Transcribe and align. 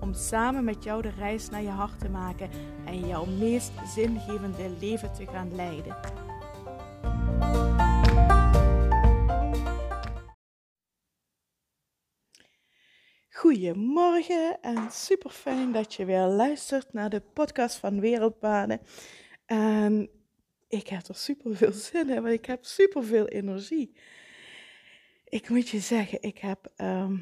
Om 0.00 0.14
samen 0.14 0.64
met 0.64 0.84
jou 0.84 1.02
de 1.02 1.10
reis 1.10 1.48
naar 1.48 1.62
je 1.62 1.68
hart 1.68 1.98
te 2.00 2.08
maken 2.08 2.50
en 2.86 3.06
jouw 3.06 3.24
meest 3.24 3.72
zingevende 3.94 4.76
leven 4.80 5.12
te 5.12 5.26
gaan 5.26 5.54
leiden. 5.54 5.96
Goedemorgen 13.30 14.60
en 14.60 14.90
super 14.90 15.30
fijn 15.30 15.72
dat 15.72 15.94
je 15.94 16.04
weer 16.04 16.26
luistert 16.26 16.92
naar 16.92 17.10
de 17.10 17.20
podcast 17.20 17.76
van 17.76 18.00
Wereldpaden. 18.00 18.80
En 19.46 20.10
ik 20.68 20.88
heb 20.88 21.06
er 21.06 21.14
super 21.14 21.56
veel 21.56 21.72
zin 21.92 22.08
in, 22.08 22.22
want 22.22 22.34
ik 22.34 22.46
heb 22.46 22.64
super 22.64 23.04
veel 23.04 23.26
energie. 23.26 23.96
Ik 25.24 25.48
moet 25.48 25.68
je 25.68 25.80
zeggen, 25.80 26.22
ik 26.22 26.38
heb 26.38 26.72
ehm, 26.76 27.16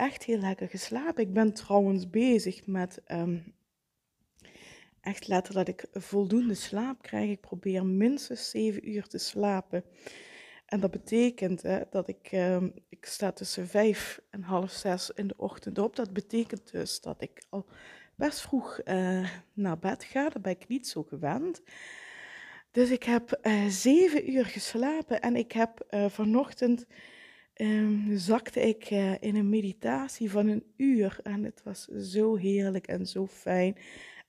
echt 0.00 0.22
heel 0.24 0.38
lekker 0.38 0.68
geslapen. 0.68 1.22
Ik 1.22 1.32
ben 1.32 1.52
trouwens 1.52 2.10
bezig 2.10 2.66
met 2.66 3.02
um, 3.08 3.54
echt 5.00 5.28
letten 5.28 5.54
dat 5.54 5.68
ik 5.68 5.86
voldoende 5.92 6.54
slaap 6.54 7.02
krijg. 7.02 7.30
Ik 7.30 7.40
probeer 7.40 7.86
minstens 7.86 8.50
7 8.50 8.90
uur 8.90 9.06
te 9.06 9.18
slapen. 9.18 9.84
En 10.66 10.80
dat 10.80 10.90
betekent 10.90 11.62
hè, 11.62 11.80
dat 11.90 12.08
ik, 12.08 12.28
um, 12.32 12.72
ik 12.88 13.06
sta 13.06 13.32
tussen 13.32 13.68
vijf 13.68 14.20
en 14.30 14.42
half 14.42 14.70
zes 14.70 15.10
in 15.10 15.26
de 15.26 15.34
ochtend 15.36 15.78
op. 15.78 15.96
Dat 15.96 16.12
betekent 16.12 16.70
dus 16.70 17.00
dat 17.00 17.22
ik 17.22 17.42
al 17.48 17.66
best 18.14 18.40
vroeg 18.40 18.80
uh, 18.84 19.28
naar 19.52 19.78
bed 19.78 20.04
ga. 20.04 20.28
Daar 20.28 20.42
ben 20.42 20.52
ik 20.52 20.68
niet 20.68 20.88
zo 20.88 21.02
gewend. 21.02 21.62
Dus 22.70 22.90
ik 22.90 23.02
heb 23.02 23.38
uh, 23.42 23.66
zeven 23.68 24.30
uur 24.30 24.46
geslapen 24.46 25.20
en 25.20 25.36
ik 25.36 25.52
heb 25.52 25.86
uh, 25.90 26.08
vanochtend 26.08 26.86
um, 27.54 28.18
zakte 28.18 28.60
ik 28.60 28.90
uh, 28.90 29.22
in 29.22 29.36
een 29.36 29.48
meditatie 29.48 30.30
van 30.30 30.46
een 30.46 30.64
uur. 30.76 31.20
En 31.22 31.44
het 31.44 31.62
was 31.62 31.84
zo 31.84 32.36
heerlijk 32.36 32.86
en 32.86 33.06
zo 33.06 33.26
fijn. 33.26 33.76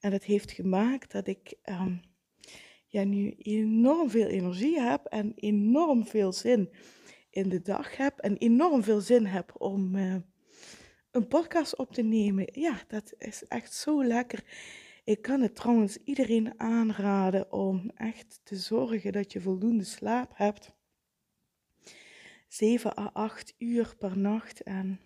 En 0.00 0.12
het 0.12 0.24
heeft 0.24 0.52
gemaakt 0.52 1.12
dat 1.12 1.26
ik 1.26 1.54
um, 1.64 2.00
ja, 2.86 3.04
nu 3.04 3.34
enorm 3.38 4.10
veel 4.10 4.26
energie 4.26 4.80
heb 4.80 5.04
en 5.04 5.32
enorm 5.36 6.06
veel 6.06 6.32
zin 6.32 6.70
in 7.30 7.48
de 7.48 7.62
dag 7.62 7.96
heb. 7.96 8.18
En 8.18 8.36
enorm 8.36 8.82
veel 8.82 9.00
zin 9.00 9.26
heb 9.26 9.52
om 9.58 9.94
een 11.10 11.28
podcast 11.28 11.76
op 11.76 11.92
te 11.92 12.02
nemen. 12.02 12.48
Ja, 12.52 12.82
dat 12.88 13.14
is 13.18 13.44
echt 13.48 13.74
zo 13.74 14.04
lekker. 14.04 14.44
Ik 15.04 15.22
kan 15.22 15.40
het 15.40 15.54
trouwens 15.54 15.98
iedereen 16.04 16.60
aanraden 16.60 17.52
om 17.52 17.90
echt 17.94 18.40
te 18.42 18.56
zorgen 18.56 19.12
dat 19.12 19.32
je 19.32 19.40
voldoende 19.40 19.84
slaap 19.84 20.30
hebt. 20.34 20.72
7 22.52 22.98
à 22.98 23.10
8 23.14 23.54
uur 23.58 23.96
per 23.98 24.18
nacht. 24.18 24.62
En 24.62 25.00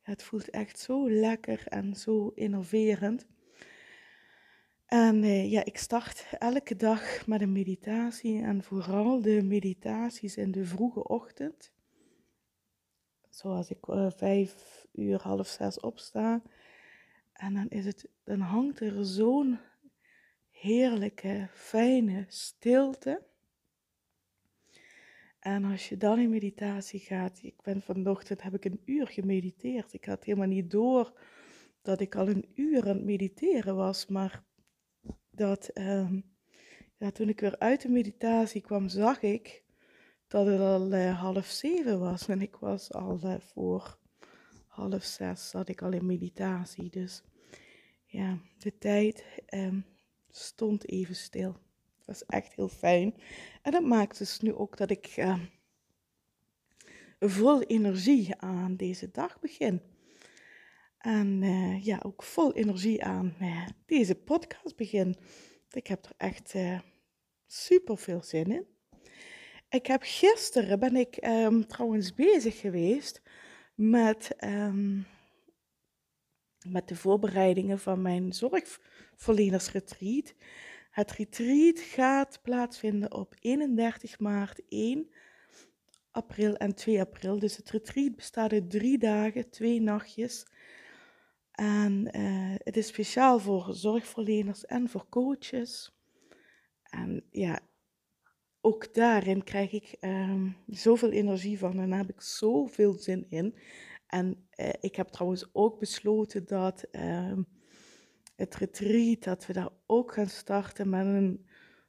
het 0.00 0.22
voelt 0.22 0.50
echt 0.50 0.78
zo 0.78 1.10
lekker 1.10 1.66
en 1.66 1.96
zo 1.96 2.32
innoverend. 2.34 3.26
En 4.86 5.22
eh, 5.22 5.50
ja, 5.50 5.64
ik 5.64 5.78
start 5.78 6.26
elke 6.38 6.76
dag 6.76 7.26
met 7.26 7.40
een 7.40 7.52
meditatie 7.52 8.42
en 8.42 8.62
vooral 8.62 9.20
de 9.20 9.42
meditaties 9.42 10.36
in 10.36 10.50
de 10.50 10.64
vroege 10.64 11.04
ochtend. 11.04 11.72
Zoals 13.28 13.70
ik 13.70 13.86
uh, 13.88 14.10
vijf 14.10 14.86
uur, 14.92 15.20
half 15.22 15.48
zes 15.48 15.80
opsta. 15.80 16.42
En 17.32 17.54
dan, 17.54 17.68
is 17.68 17.84
het, 17.84 18.08
dan 18.24 18.40
hangt 18.40 18.80
er 18.80 19.04
zo'n 19.04 19.58
heerlijke, 20.50 21.48
fijne 21.52 22.24
stilte. 22.28 23.28
En 25.40 25.64
als 25.64 25.88
je 25.88 25.96
dan 25.96 26.18
in 26.18 26.30
meditatie 26.30 27.00
gaat, 27.00 27.40
ik 27.42 27.62
ben 27.62 27.82
vanochtend, 27.82 28.42
heb 28.42 28.54
ik 28.54 28.64
een 28.64 28.80
uur 28.84 29.06
gemediteerd. 29.06 29.92
Ik 29.92 30.04
had 30.04 30.24
helemaal 30.24 30.46
niet 30.46 30.70
door 30.70 31.20
dat 31.82 32.00
ik 32.00 32.14
al 32.14 32.28
een 32.28 32.48
uur 32.54 32.82
aan 32.82 32.96
het 32.96 33.04
mediteren 33.04 33.76
was, 33.76 34.06
maar 34.06 34.44
dat, 35.30 35.70
uh, 35.74 36.12
ja, 36.96 37.10
toen 37.10 37.28
ik 37.28 37.40
weer 37.40 37.58
uit 37.58 37.82
de 37.82 37.88
meditatie 37.88 38.60
kwam, 38.60 38.88
zag 38.88 39.22
ik 39.22 39.62
dat 40.26 40.46
het 40.46 40.60
al 40.60 40.92
uh, 40.92 41.20
half 41.20 41.46
zeven 41.46 42.00
was. 42.00 42.28
En 42.28 42.40
ik 42.40 42.56
was 42.56 42.92
al 42.92 43.20
uh, 43.24 43.34
voor 43.38 43.98
half 44.66 45.02
zes, 45.02 45.48
zat 45.48 45.68
ik 45.68 45.82
al 45.82 45.92
in 45.92 46.06
meditatie. 46.06 46.90
Dus 46.90 47.22
ja, 48.04 48.38
de 48.58 48.78
tijd 48.78 49.24
um, 49.54 49.84
stond 50.30 50.88
even 50.88 51.16
stil. 51.16 51.56
Dat 52.10 52.18
was 52.18 52.40
echt 52.40 52.54
heel 52.54 52.68
fijn. 52.68 53.14
En 53.62 53.72
dat 53.72 53.82
maakt 53.82 54.18
dus 54.18 54.40
nu 54.40 54.54
ook 54.54 54.76
dat 54.76 54.90
ik 54.90 55.16
uh, 55.16 55.38
vol 57.20 57.62
energie 57.62 58.36
aan 58.36 58.76
deze 58.76 59.10
dag 59.10 59.40
begin. 59.40 59.82
En 60.98 61.42
uh, 61.42 61.84
ja, 61.84 62.00
ook 62.02 62.22
vol 62.22 62.52
energie 62.52 63.04
aan 63.04 63.34
uh, 63.40 63.66
deze 63.86 64.14
podcast 64.14 64.76
begin. 64.76 65.16
Ik 65.70 65.86
heb 65.86 66.04
er 66.04 66.12
echt 66.16 66.54
super 67.46 67.98
veel 67.98 68.22
zin 68.22 68.52
in. 68.52 68.66
Ik 69.68 69.86
heb 69.86 70.00
gisteren 70.04 70.78
ben 70.78 70.96
ik 70.96 71.26
um, 71.26 71.66
trouwens 71.66 72.14
bezig 72.14 72.60
geweest 72.60 73.22
met 73.74 74.30
um, 74.44 75.06
met 76.66 76.88
de 76.88 76.96
voorbereidingen 76.96 77.78
van 77.78 78.02
mijn 78.02 78.32
zorgverlenersretreat. 78.32 80.34
Het 80.90 81.10
retreat 81.10 81.78
gaat 81.80 82.40
plaatsvinden 82.42 83.14
op 83.14 83.34
31 83.40 84.18
maart, 84.18 84.62
1 84.68 85.10
april 86.10 86.56
en 86.56 86.74
2 86.74 87.00
april. 87.00 87.38
Dus 87.38 87.56
het 87.56 87.70
retreat 87.70 88.16
bestaat 88.16 88.52
uit 88.52 88.70
drie 88.70 88.98
dagen, 88.98 89.50
twee 89.50 89.80
nachtjes. 89.80 90.46
En 91.50 92.16
uh, 92.16 92.54
het 92.58 92.76
is 92.76 92.86
speciaal 92.86 93.38
voor 93.38 93.74
zorgverleners 93.74 94.64
en 94.66 94.88
voor 94.88 95.08
coaches. 95.08 95.98
En 96.82 97.24
ja, 97.30 97.60
ook 98.60 98.94
daarin 98.94 99.44
krijg 99.44 99.72
ik 99.72 99.96
um, 100.00 100.56
zoveel 100.66 101.10
energie 101.10 101.58
van 101.58 101.78
en 101.78 101.88
daar 101.88 101.98
heb 101.98 102.10
ik 102.10 102.20
zoveel 102.20 102.92
zin 102.92 103.26
in. 103.28 103.58
En 104.06 104.48
uh, 104.56 104.68
ik 104.80 104.96
heb 104.96 105.08
trouwens 105.08 105.48
ook 105.52 105.78
besloten 105.78 106.46
dat 106.46 106.84
uh, 106.92 107.38
het 108.40 108.54
retreat, 108.54 109.22
dat 109.22 109.46
we 109.46 109.52
daar 109.52 109.70
ook 109.86 110.12
gaan 110.12 110.28
starten 110.28 110.88
met 110.88 111.06
een 111.06 111.46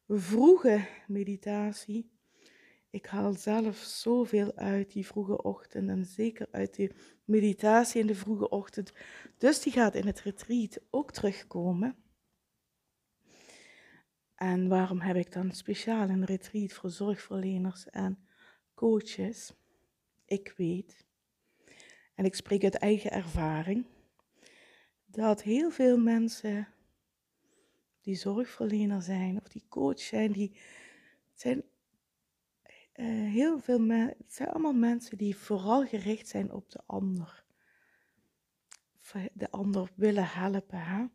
vroege 0.07 0.87
meditatie. 1.07 2.11
Ik 2.89 3.05
haal 3.05 3.33
zelf 3.33 3.77
zoveel 3.77 4.55
uit 4.55 4.91
die 4.91 5.05
vroege 5.05 5.41
ochtend 5.43 5.89
en 5.89 6.05
zeker 6.05 6.47
uit 6.51 6.75
die 6.75 6.91
meditatie 7.25 8.01
in 8.01 8.07
de 8.07 8.15
vroege 8.15 8.49
ochtend. 8.49 8.93
Dus 9.37 9.61
die 9.61 9.71
gaat 9.71 9.95
in 9.95 10.05
het 10.05 10.21
retreat 10.21 10.79
ook 10.89 11.11
terugkomen. 11.11 11.95
En 14.35 14.67
waarom 14.67 14.99
heb 14.99 15.15
ik 15.15 15.31
dan 15.31 15.51
speciaal 15.51 16.09
een 16.09 16.25
retreat 16.25 16.71
voor 16.71 16.89
zorgverleners 16.89 17.89
en 17.89 18.27
coaches? 18.73 19.53
Ik 20.25 20.53
weet 20.57 21.05
en 22.15 22.25
ik 22.25 22.35
spreek 22.35 22.63
uit 22.63 22.75
eigen 22.75 23.11
ervaring, 23.11 23.85
dat 25.11 25.41
heel 25.41 25.71
veel 25.71 25.97
mensen 25.97 26.67
die 28.01 28.15
zorgverlener 28.15 29.01
zijn 29.01 29.37
of 29.41 29.47
die 29.47 29.65
coach 29.69 29.99
zijn, 29.99 30.31
die 30.31 30.57
zijn 31.33 31.63
uh, 32.95 33.31
heel 33.31 33.59
veel 33.59 33.89
het 33.89 34.33
zijn 34.33 34.49
allemaal 34.49 34.73
mensen 34.73 35.17
die 35.17 35.35
vooral 35.35 35.85
gericht 35.85 36.27
zijn 36.27 36.51
op 36.51 36.69
de 36.69 36.79
ander. 36.85 37.43
De 39.33 39.51
ander 39.51 39.91
willen 39.95 40.27
helpen. 40.27 40.79
Hè? 40.79 41.05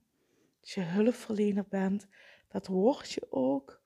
Als 0.61 0.75
je 0.75 0.81
hulpverlener 0.81 1.67
bent, 1.69 2.07
dat 2.49 2.67
word 2.67 3.13
je 3.13 3.27
ook 3.31 3.81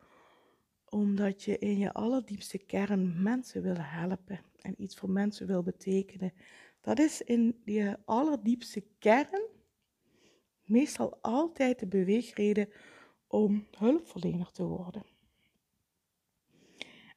omdat 0.85 1.43
je 1.43 1.59
in 1.59 1.79
je 1.79 1.93
allerdiepste 1.93 2.59
kern 2.59 3.23
mensen 3.23 3.63
wil 3.63 3.77
helpen 3.79 4.41
en 4.61 4.83
iets 4.83 4.97
voor 4.97 5.11
mensen 5.11 5.47
wil 5.47 5.63
betekenen. 5.63 6.33
Dat 6.81 6.99
is 6.99 7.23
in 7.23 7.61
je 7.65 7.99
allerdiepste 8.05 8.85
kern 8.99 9.60
meestal 10.71 11.19
altijd 11.21 11.79
de 11.79 11.87
beweegreden 11.87 12.69
om 13.27 13.67
hulpverlener 13.79 14.51
te 14.53 14.65
worden. 14.65 15.03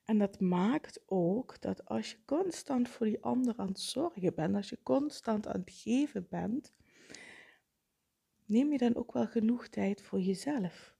En 0.06 0.18
dat 0.18 0.40
maakt 0.40 1.02
ook 1.06 1.62
dat 1.62 1.86
als 1.86 2.12
je 2.12 2.18
constant 2.26 2.90
voor 2.90 3.06
die 3.06 3.24
ander 3.24 3.58
aan 3.58 3.68
het 3.68 3.80
zorgen 3.80 4.36
bent, 4.36 4.56
als 4.56 4.70
je 4.70 4.84
constant 4.84 5.48
aan 5.48 5.60
het 5.60 5.72
geven 5.72 6.28
bent, 6.30 6.74
neem 8.46 8.72
je 8.72 8.78
dan 8.78 8.96
ook 8.96 9.14
wel 9.14 9.28
genoeg 9.28 9.68
tijd 9.68 10.02
voor 10.02 10.20
jezelf. 10.20 10.96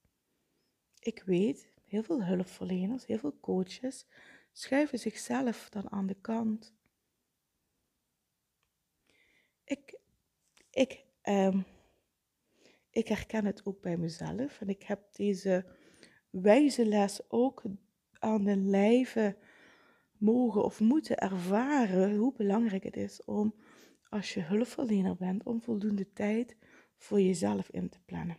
ik 1.00 1.24
weet, 1.26 1.72
heel 1.86 2.04
veel 2.04 2.24
hulpverleners, 2.24 3.06
heel 3.06 3.18
veel 3.18 3.38
coaches 3.40 4.06
schuiven 4.52 5.00
zichzelf 5.00 5.70
dan 5.70 5.92
aan 5.92 6.06
de 6.08 6.18
kant. 6.22 6.74
Ik, 9.64 10.00
ik, 10.70 11.04
ehm, 11.22 11.62
ik 12.94 13.08
herken 13.08 13.46
het 13.46 13.66
ook 13.66 13.82
bij 13.82 13.98
mezelf 13.98 14.62
en 14.62 14.70
ik 14.70 14.84
heb 14.84 15.14
deze 15.16 15.66
wijze 16.30 16.86
les 16.86 17.22
ook 17.28 17.64
aan 18.20 18.44
de 18.44 18.58
lijve 18.58 19.38
mogen 20.18 20.64
of 20.64 20.80
moeten 20.80 21.18
ervaren 21.18 22.16
hoe 22.16 22.34
belangrijk 22.34 22.84
het 22.84 22.98
is 22.98 23.24
om, 23.24 23.56
als 24.10 24.34
je 24.34 24.42
hulpverlener 24.42 25.16
bent, 25.16 25.44
om 25.44 25.62
voldoende 25.62 26.14
tijd 26.14 26.58
voor 26.96 27.22
jezelf 27.22 27.70
in 27.70 27.90
te 27.90 28.00
plannen. 28.06 28.38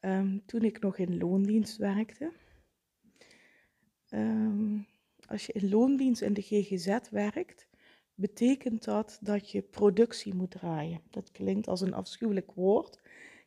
Ehm, 0.00 0.38
toen 0.46 0.62
ik 0.62 0.80
nog 0.80 0.98
in 0.98 1.18
loondienst 1.18 1.76
werkte, 1.76 2.32
ehm, 4.08 4.78
als 5.26 5.46
je 5.46 5.52
in 5.52 5.68
loondienst 5.68 6.22
in 6.22 6.32
de 6.32 6.42
GGZ 6.42 6.98
werkt, 7.10 7.69
betekent 8.20 8.84
dat 8.84 9.18
dat 9.20 9.50
je 9.50 9.62
productie 9.62 10.34
moet 10.34 10.50
draaien. 10.50 11.00
Dat 11.10 11.30
klinkt 11.30 11.68
als 11.68 11.80
een 11.80 11.94
afschuwelijk 11.94 12.52
woord. 12.52 13.00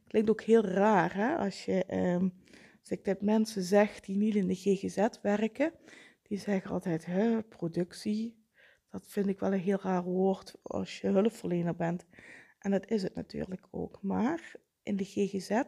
Klinkt 0.07 0.29
ook 0.29 0.41
heel 0.41 0.65
raar 0.65 1.15
hè? 1.15 1.35
als 1.35 1.65
je 1.65 1.83
um, 1.93 2.33
als 2.79 2.91
ik 2.91 3.05
dit 3.05 3.21
mensen 3.21 3.63
zeg 3.63 3.99
die 3.99 4.17
niet 4.17 4.35
in 4.35 4.47
de 4.47 4.55
GGZ 4.55 5.07
werken, 5.21 5.73
die 6.21 6.37
zeggen 6.37 6.71
altijd, 6.71 7.05
hè, 7.05 7.43
productie, 7.43 8.35
dat 8.89 9.07
vind 9.07 9.27
ik 9.27 9.39
wel 9.39 9.53
een 9.53 9.59
heel 9.59 9.79
raar 9.81 10.03
woord 10.03 10.55
als 10.61 10.99
je 10.99 11.07
hulpverlener 11.07 11.75
bent. 11.75 12.05
En 12.59 12.71
dat 12.71 12.89
is 12.89 13.03
het 13.03 13.15
natuurlijk 13.15 13.67
ook. 13.71 13.99
Maar 14.01 14.55
in 14.83 14.95
de 14.95 15.03
GGZ 15.03 15.61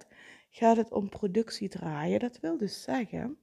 gaat 0.49 0.77
het 0.77 0.91
om 0.91 1.09
productie 1.09 1.69
draaien. 1.69 2.19
Dat 2.19 2.39
wil 2.39 2.57
dus 2.57 2.81
zeggen, 2.81 3.37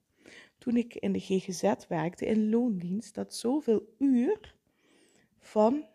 toen 0.58 0.76
ik 0.76 0.94
in 0.94 1.12
de 1.12 1.20
GGZ 1.20 1.75
werkte, 1.88 2.26
in 2.26 2.50
loondienst, 2.50 3.15
dat 3.15 3.35
zoveel 3.35 3.94
uur 3.99 4.55
van 5.43 5.87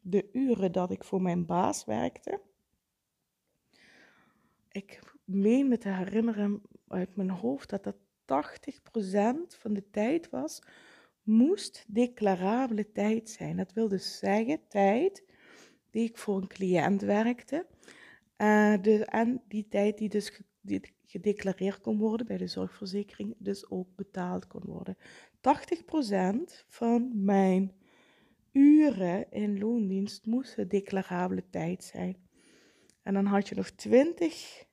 de 0.00 0.28
uren 0.32 0.72
dat 0.72 0.90
ik 0.90 1.04
voor 1.04 1.22
mijn 1.22 1.46
baas 1.46 1.84
werkte, 1.84 2.40
ik 4.70 5.00
meen 5.24 5.68
me 5.68 5.78
te 5.78 5.88
herinneren 5.88 6.62
uit 6.88 7.16
mijn 7.16 7.30
hoofd 7.30 7.70
dat 7.70 7.84
dat 7.84 7.96
80% 9.54 9.58
van 9.58 9.72
de 9.72 9.90
tijd 9.90 10.30
was, 10.30 10.62
moest 11.22 11.84
declarabele 11.88 12.92
tijd 12.92 13.30
zijn. 13.30 13.56
Dat 13.56 13.72
wil 13.72 13.88
dus 13.88 14.18
zeggen 14.18 14.60
tijd 14.68 15.24
die 15.90 16.08
ik 16.08 16.18
voor 16.18 16.36
een 16.36 16.46
cliënt 16.46 17.00
werkte. 17.00 17.66
Uh, 18.36 19.14
en 19.14 19.42
die 19.48 19.68
tijd 19.68 19.98
die 19.98 20.08
dus 20.08 20.40
gedeclareerd 21.04 21.80
kon 21.80 21.98
worden 21.98 22.26
bij 22.26 22.36
de 22.36 22.46
zorgverzekering, 22.46 23.34
dus 23.38 23.70
ook 23.70 23.88
betaald 23.96 24.46
kon 24.46 24.62
worden. 24.64 24.96
80% 24.96 26.64
van 26.68 27.24
mijn 27.24 27.72
uren 28.58 29.30
in 29.30 29.58
loondienst 29.58 30.26
moesten 30.26 30.68
declarabele 30.68 31.48
tijd 31.50 31.84
zijn. 31.84 32.28
En 33.02 33.14
dan 33.14 33.26
had 33.26 33.48
je 33.48 33.54
nog 33.54 33.70
20 33.70 34.66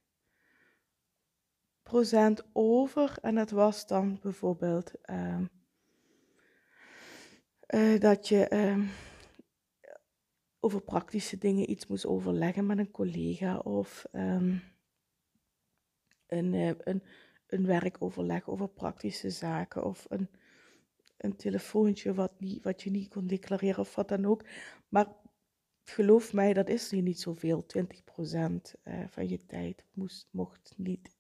procent 1.83 2.43
over. 2.53 3.17
En 3.21 3.35
dat 3.35 3.49
was 3.49 3.87
dan 3.87 4.19
bijvoorbeeld 4.21 4.91
uh, 5.05 5.41
uh, 7.67 7.99
dat 7.99 8.27
je 8.27 8.49
uh, 8.53 8.89
over 10.59 10.81
praktische 10.81 11.38
dingen 11.38 11.69
iets 11.69 11.88
moest 11.88 12.05
overleggen 12.05 12.65
met 12.65 12.77
een 12.77 12.91
collega 12.91 13.57
of 13.57 14.05
um, 14.11 14.61
een, 16.27 16.53
eh, 16.53 16.71
een, 16.77 17.03
een 17.47 17.65
werkoverleg 17.65 18.47
over 18.47 18.69
praktische 18.69 19.29
zaken 19.29 19.83
of 19.83 20.05
een, 20.09 20.29
een 21.17 21.35
telefoontje 21.35 22.13
wat, 22.13 22.39
niet, 22.39 22.63
wat 22.63 22.81
je 22.81 22.91
niet 22.91 23.09
kon 23.09 23.27
declareren 23.27 23.79
of 23.79 23.95
wat 23.95 24.07
dan 24.07 24.25
ook. 24.25 24.45
Maar 24.89 25.07
geloof 25.83 26.33
mij, 26.33 26.53
dat 26.53 26.69
is 26.69 26.91
niet 26.91 27.19
zoveel. 27.19 27.65
20% 27.77 27.81
uh, 28.83 29.03
van 29.07 29.29
je 29.29 29.45
tijd 29.45 29.85
moest, 29.94 30.27
mocht 30.31 30.73
niet 30.77 31.15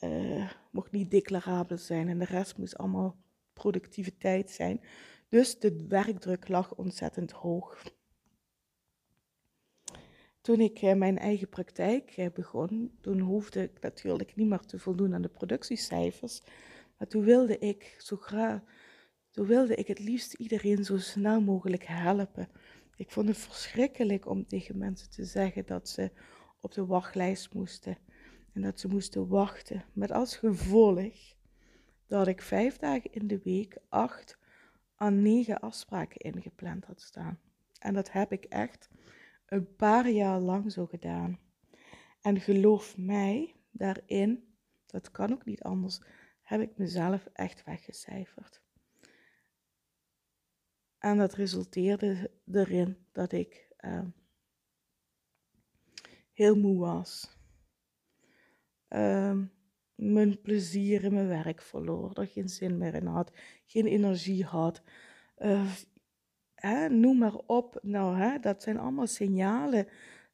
uh, 0.00 0.50
mocht 0.70 0.90
niet 0.92 1.10
declarabel 1.10 1.78
zijn 1.78 2.08
en 2.08 2.18
de 2.18 2.24
rest 2.24 2.56
moest 2.56 2.76
allemaal 2.76 3.16
productiviteit 3.52 4.50
zijn. 4.50 4.80
Dus 5.28 5.58
de 5.58 5.86
werkdruk 5.88 6.48
lag 6.48 6.74
ontzettend 6.74 7.30
hoog. 7.30 7.82
Toen 10.40 10.60
ik 10.60 10.82
uh, 10.82 10.94
mijn 10.94 11.18
eigen 11.18 11.48
praktijk 11.48 12.30
begon, 12.34 12.98
toen 13.00 13.20
hoefde 13.20 13.62
ik 13.62 13.80
natuurlijk 13.80 14.36
niet 14.36 14.48
meer 14.48 14.60
te 14.60 14.78
voldoen 14.78 15.14
aan 15.14 15.22
de 15.22 15.28
productiecijfers. 15.28 16.42
Maar 16.98 17.08
toen 17.08 17.24
wilde 17.24 17.58
ik 17.58 17.96
zo 17.98 18.16
graag, 18.16 18.60
toen 19.30 19.46
wilde 19.46 19.74
ik 19.74 19.86
het 19.86 19.98
liefst 19.98 20.32
iedereen 20.32 20.84
zo 20.84 20.98
snel 20.98 21.40
mogelijk 21.40 21.84
helpen. 21.86 22.48
Ik 22.96 23.10
vond 23.10 23.28
het 23.28 23.38
verschrikkelijk 23.38 24.26
om 24.26 24.46
tegen 24.46 24.78
mensen 24.78 25.10
te 25.10 25.24
zeggen 25.24 25.66
dat 25.66 25.88
ze 25.88 26.10
op 26.60 26.72
de 26.72 26.86
wachtlijst 26.86 27.54
moesten. 27.54 27.98
En 28.52 28.62
dat 28.62 28.80
ze 28.80 28.88
moesten 28.88 29.28
wachten. 29.28 29.84
Met 29.92 30.10
als 30.12 30.36
gevolg 30.36 31.36
dat 32.06 32.26
ik 32.26 32.42
vijf 32.42 32.76
dagen 32.76 33.12
in 33.12 33.26
de 33.26 33.40
week 33.42 33.78
acht 33.88 34.38
à 35.00 35.08
negen 35.08 35.60
afspraken 35.60 36.20
ingepland 36.20 36.84
had 36.84 37.00
staan. 37.00 37.38
En 37.78 37.94
dat 37.94 38.12
heb 38.12 38.32
ik 38.32 38.44
echt 38.44 38.88
een 39.46 39.76
paar 39.76 40.08
jaar 40.08 40.40
lang 40.40 40.72
zo 40.72 40.86
gedaan. 40.86 41.38
En 42.20 42.40
geloof 42.40 42.96
mij, 42.96 43.54
daarin, 43.70 44.54
dat 44.86 45.10
kan 45.10 45.32
ook 45.32 45.44
niet 45.44 45.62
anders, 45.62 46.00
heb 46.48 46.60
ik 46.60 46.76
mezelf 46.76 47.26
echt 47.32 47.64
weggecijferd. 47.64 48.62
En 50.98 51.18
dat 51.18 51.34
resulteerde 51.34 52.30
erin 52.52 52.96
dat 53.12 53.32
ik 53.32 53.68
uh, 53.80 54.04
heel 56.32 56.56
moe 56.56 56.78
was 56.78 57.36
uh, 58.88 59.38
mijn 59.94 60.40
plezier 60.40 61.04
in 61.04 61.14
mijn 61.14 61.28
werk 61.28 61.62
verloor. 61.62 62.18
Er 62.18 62.26
geen 62.26 62.48
zin 62.48 62.78
meer 62.78 62.94
in 62.94 63.06
had, 63.06 63.32
geen 63.66 63.86
energie 63.86 64.44
had. 64.44 64.82
Uh, 65.38 65.72
hè, 66.54 66.88
noem 66.88 67.18
maar 67.18 67.36
op. 67.36 67.78
Nou, 67.82 68.16
hè, 68.16 68.38
dat 68.38 68.62
zijn 68.62 68.78
allemaal 68.78 69.06
signalen 69.06 69.88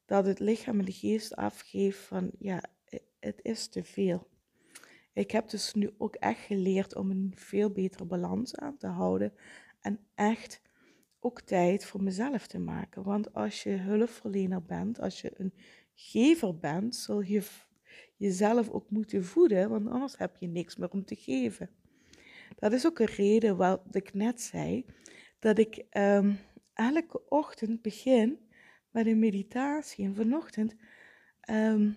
dat 0.04 0.26
het 0.26 0.38
lichaam 0.38 0.78
en 0.78 0.84
de 0.84 0.92
geest 0.92 1.36
afgeeft 1.36 1.98
van 1.98 2.30
ja, 2.38 2.62
het 3.18 3.40
is 3.42 3.68
te 3.68 3.84
veel. 3.84 4.32
Ik 5.14 5.30
heb 5.30 5.48
dus 5.48 5.74
nu 5.74 5.90
ook 5.98 6.14
echt 6.14 6.40
geleerd 6.40 6.94
om 6.94 7.10
een 7.10 7.32
veel 7.34 7.70
betere 7.70 8.04
balans 8.04 8.56
aan 8.56 8.76
te 8.76 8.86
houden 8.86 9.32
en 9.80 10.00
echt 10.14 10.60
ook 11.20 11.40
tijd 11.40 11.84
voor 11.84 12.02
mezelf 12.02 12.46
te 12.46 12.58
maken. 12.58 13.02
Want 13.02 13.34
als 13.34 13.62
je 13.62 13.70
hulpverlener 13.70 14.62
bent, 14.62 15.00
als 15.00 15.20
je 15.20 15.32
een 15.34 15.54
gever 15.94 16.58
bent, 16.58 16.96
zul 16.96 17.20
je 17.20 17.42
jezelf 18.16 18.70
ook 18.70 18.90
moeten 18.90 19.24
voeden, 19.24 19.68
want 19.68 19.88
anders 19.88 20.18
heb 20.18 20.36
je 20.36 20.46
niks 20.46 20.76
meer 20.76 20.90
om 20.90 21.04
te 21.04 21.16
geven. 21.16 21.70
Dat 22.56 22.72
is 22.72 22.86
ook 22.86 22.98
een 22.98 23.06
reden 23.06 23.56
wat 23.56 23.82
ik 23.90 24.14
net 24.14 24.40
zei, 24.40 24.84
dat 25.38 25.58
ik 25.58 25.84
um, 25.96 26.38
elke 26.72 27.28
ochtend 27.28 27.82
begin 27.82 28.38
met 28.90 29.06
een 29.06 29.18
meditatie. 29.18 30.04
En 30.04 30.14
vanochtend 30.14 30.74
um, 31.50 31.96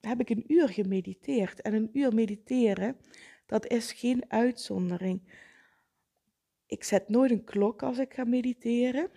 heb 0.00 0.20
ik 0.20 0.30
een 0.30 0.44
uur 0.52 0.68
gemediteerd. 0.68 1.60
En 1.60 1.74
een 1.74 1.90
uur 1.92 2.14
mediteren, 2.14 2.96
dat 3.46 3.66
is 3.66 3.92
geen 3.92 4.24
uitzondering. 4.28 5.22
Ik 6.66 6.84
zet 6.84 7.08
nooit 7.08 7.30
een 7.30 7.44
klok 7.44 7.82
als 7.82 7.98
ik 7.98 8.14
ga 8.14 8.24
mediteren. 8.24 9.10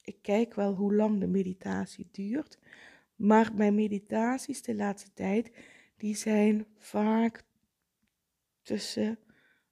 Ik 0.00 0.16
kijk 0.22 0.54
wel 0.54 0.74
hoe 0.74 0.94
lang 0.94 1.20
de 1.20 1.26
meditatie 1.26 2.08
duurt. 2.12 2.58
Maar 3.16 3.54
mijn 3.54 3.74
meditaties 3.74 4.62
de 4.62 4.74
laatste 4.74 5.12
tijd, 5.14 5.52
die 5.96 6.16
zijn 6.16 6.66
vaak 6.78 7.44
tussen 8.62 9.18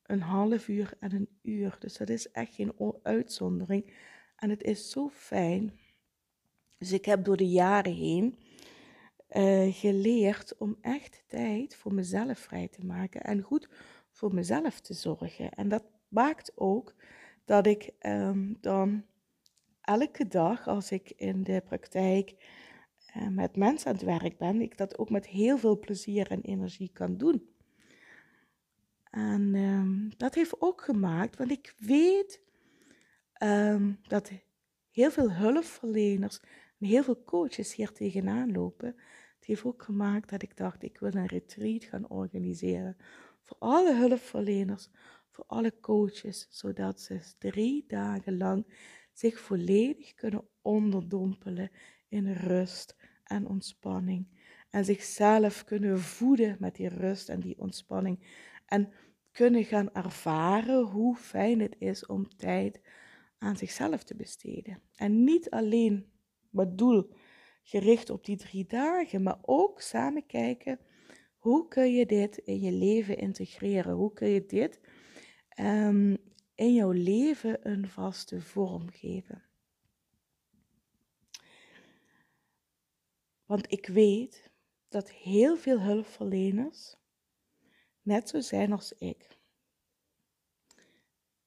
een 0.02 0.20
half 0.20 0.68
uur 0.68 0.92
en 1.00 1.14
een 1.14 1.28
uur. 1.42 1.76
Dus 1.78 1.96
dat 1.96 2.08
is 2.08 2.30
echt 2.30 2.54
geen 2.54 2.72
uitzondering. 3.02 3.94
En 4.36 4.50
het 4.50 4.62
is 4.62 4.90
zo 4.90 5.08
fijn. 5.08 5.78
Dus 6.78 6.92
ik 6.92 7.04
heb 7.04 7.24
door 7.24 7.36
de 7.36 7.48
jaren 7.48 7.94
heen 7.94 8.38
uh, 9.36 9.74
geleerd 9.74 10.56
om 10.58 10.76
echt 10.80 11.24
tijd 11.26 11.76
voor 11.76 11.94
mezelf 11.94 12.38
vrij 12.38 12.68
te 12.68 12.84
maken 12.84 13.20
en 13.20 13.40
goed 13.40 13.68
voor 14.10 14.34
mezelf 14.34 14.80
te 14.80 14.94
zorgen. 14.94 15.50
En 15.50 15.68
dat 15.68 15.84
maakt 16.08 16.52
ook 16.54 16.94
dat 17.44 17.66
ik 17.66 17.90
um, 18.00 18.56
dan 18.60 19.04
elke 19.80 20.26
dag 20.26 20.66
als 20.66 20.90
ik 20.90 21.12
in 21.16 21.42
de 21.42 21.62
praktijk 21.64 22.34
uh, 23.16 23.28
met 23.28 23.56
mensen 23.56 23.86
aan 23.86 23.94
het 23.94 24.04
werk 24.04 24.38
ben, 24.38 24.60
ik 24.60 24.76
dat 24.76 24.98
ook 24.98 25.10
met 25.10 25.26
heel 25.26 25.58
veel 25.58 25.78
plezier 25.78 26.30
en 26.30 26.40
energie 26.40 26.90
kan 26.92 27.16
doen. 27.16 27.48
En 29.10 29.54
um, 29.54 30.12
dat 30.16 30.34
heeft 30.34 30.60
ook 30.60 30.82
gemaakt, 30.82 31.36
want 31.36 31.50
ik 31.50 31.74
weet 31.78 32.40
um, 33.42 33.98
dat 34.02 34.30
heel 34.90 35.10
veel 35.10 35.32
hulpverleners 35.32 36.40
en 36.78 36.86
heel 36.86 37.02
veel 37.02 37.22
coaches 37.24 37.74
hier 37.74 37.92
tegenaan 37.92 38.52
lopen, 38.52 38.96
Het 39.44 39.52
heeft 39.52 39.64
ook 39.64 39.82
gemaakt 39.82 40.30
dat 40.30 40.42
ik 40.42 40.56
dacht, 40.56 40.82
ik 40.82 40.98
wil 40.98 41.14
een 41.14 41.26
retreat 41.26 41.84
gaan 41.84 42.08
organiseren 42.08 42.96
voor 43.42 43.56
alle 43.58 43.94
hulpverleners, 43.94 44.88
voor 45.30 45.44
alle 45.46 45.80
coaches, 45.80 46.46
zodat 46.50 47.00
ze 47.00 47.20
drie 47.38 47.84
dagen 47.86 48.36
lang 48.36 48.66
zich 49.12 49.40
volledig 49.40 50.14
kunnen 50.14 50.48
onderdompelen 50.62 51.70
in 52.08 52.32
rust 52.32 52.96
en 53.24 53.46
ontspanning. 53.46 54.26
En 54.70 54.84
zichzelf 54.84 55.64
kunnen 55.64 56.00
voeden 56.00 56.56
met 56.58 56.74
die 56.76 56.88
rust 56.88 57.28
en 57.28 57.40
die 57.40 57.58
ontspanning. 57.58 58.26
En 58.66 58.92
kunnen 59.30 59.64
gaan 59.64 59.92
ervaren 59.92 60.84
hoe 60.84 61.16
fijn 61.16 61.60
het 61.60 61.76
is 61.78 62.06
om 62.06 62.36
tijd 62.36 62.80
aan 63.38 63.56
zichzelf 63.56 64.04
te 64.04 64.16
besteden. 64.16 64.82
En 64.96 65.24
niet 65.24 65.50
alleen 65.50 66.12
met 66.50 66.78
doel 66.78 67.10
gericht 67.64 68.10
op 68.10 68.24
die 68.24 68.36
drie 68.36 68.66
dagen, 68.66 69.22
maar 69.22 69.38
ook 69.42 69.80
samen 69.80 70.26
kijken 70.26 70.78
hoe 71.44 71.68
kun 71.68 71.92
je 71.92 72.06
dit 72.06 72.36
in 72.36 72.60
je 72.60 72.72
leven 72.72 73.16
integreren? 73.16 73.94
Hoe 73.94 74.12
kun 74.12 74.28
je 74.28 74.46
dit 74.46 74.80
um, 75.60 76.16
in 76.54 76.74
jouw 76.74 76.90
leven 76.90 77.70
een 77.70 77.88
vaste 77.88 78.40
vorm 78.40 78.90
geven? 78.90 79.44
Want 83.44 83.72
ik 83.72 83.86
weet 83.86 84.50
dat 84.88 85.10
heel 85.10 85.56
veel 85.56 85.80
hulpverleners 85.80 86.96
net 88.02 88.28
zo 88.28 88.40
zijn 88.40 88.72
als 88.72 88.92
ik. 88.92 89.38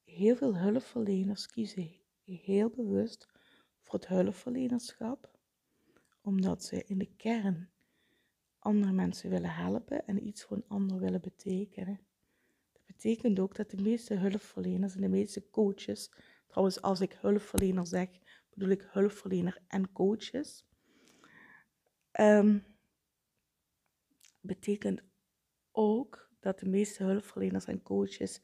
Heel 0.03 0.35
veel 0.35 0.57
hulpverleners 0.57 1.47
kiezen 1.47 1.95
heel 2.23 2.69
bewust 2.69 3.27
voor 3.81 3.99
het 3.99 4.07
hulpverlenerschap, 4.07 5.36
omdat 6.27 6.63
ze 6.63 6.83
in 6.83 6.97
de 6.97 7.15
kern 7.15 7.69
andere 8.59 8.91
mensen 8.91 9.29
willen 9.29 9.53
helpen 9.53 10.07
en 10.07 10.27
iets 10.27 10.43
voor 10.43 10.57
een 10.57 10.67
ander 10.67 10.99
willen 10.99 11.21
betekenen. 11.21 11.99
Dat 12.73 12.85
betekent 12.85 13.39
ook 13.39 13.55
dat 13.55 13.69
de 13.69 13.81
meeste 13.81 14.13
hulpverleners 14.13 14.95
en 14.95 15.01
de 15.01 15.07
meeste 15.07 15.49
coaches, 15.49 16.11
trouwens 16.47 16.81
als 16.81 17.01
ik 17.01 17.17
hulpverlener 17.21 17.87
zeg, 17.87 18.09
bedoel 18.49 18.69
ik 18.69 18.87
hulpverlener 18.91 19.61
en 19.67 19.91
coaches, 19.91 20.65
um, 22.19 22.65
betekent 24.41 25.03
ook 25.71 26.29
dat 26.39 26.59
de 26.59 26.69
meeste 26.69 27.03
hulpverleners 27.03 27.65
en 27.65 27.83
coaches 27.83 28.41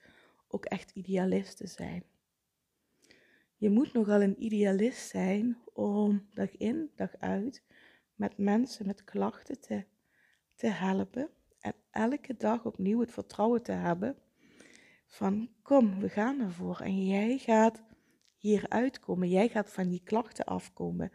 ook 0.47 0.65
echt 0.65 0.91
idealisten 0.91 1.67
zijn. 1.67 2.03
Je 3.63 3.69
moet 3.69 3.93
nogal 3.93 4.21
een 4.21 4.43
idealist 4.43 5.09
zijn 5.09 5.57
om 5.73 6.27
dag 6.33 6.57
in, 6.57 6.91
dag 6.95 7.15
uit 7.17 7.63
met 8.15 8.37
mensen 8.37 8.85
met 8.85 9.03
klachten 9.03 9.59
te, 9.59 9.85
te 10.55 10.67
helpen 10.67 11.29
en 11.59 11.73
elke 11.91 12.35
dag 12.37 12.65
opnieuw 12.65 12.99
het 12.99 13.11
vertrouwen 13.11 13.63
te 13.63 13.71
hebben 13.71 14.17
van 15.07 15.49
kom, 15.61 15.99
we 15.99 16.09
gaan 16.09 16.39
ervoor 16.39 16.79
en 16.79 17.05
jij 17.05 17.37
gaat 17.37 17.83
hier 18.37 18.69
uitkomen, 18.69 19.29
jij 19.29 19.49
gaat 19.49 19.71
van 19.71 19.89
die 19.89 20.01
klachten 20.03 20.45
afkomen. 20.45 21.11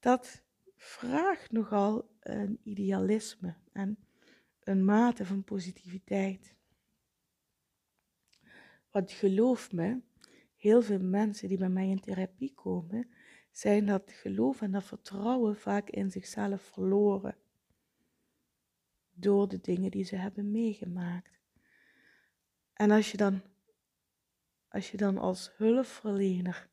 Dat 0.00 0.42
vraagt 0.76 1.52
nogal 1.52 2.10
een 2.20 2.60
idealisme 2.62 3.54
en 3.72 3.98
een 4.60 4.84
mate 4.84 5.26
van 5.26 5.44
positiviteit. 5.44 6.54
Want 8.90 9.12
geloof 9.12 9.72
me, 9.72 10.00
heel 10.60 10.82
veel 10.82 11.00
mensen 11.00 11.48
die 11.48 11.58
bij 11.58 11.68
mij 11.68 11.88
in 11.88 12.00
therapie 12.00 12.54
komen, 12.54 13.10
zijn 13.50 13.86
dat 13.86 14.12
geloof 14.12 14.62
en 14.62 14.70
dat 14.70 14.84
vertrouwen 14.84 15.56
vaak 15.56 15.90
in 15.90 16.10
zichzelf 16.10 16.62
verloren. 16.62 17.36
Door 19.12 19.48
de 19.48 19.60
dingen 19.60 19.90
die 19.90 20.04
ze 20.04 20.16
hebben 20.16 20.50
meegemaakt. 20.50 21.38
En 22.72 22.90
als 22.90 23.10
je 23.10 23.16
dan, 23.16 23.42
als 24.68 24.90
je 24.90 24.96
dan 24.96 25.18
als 25.18 25.52
hulpverlener 25.56 26.68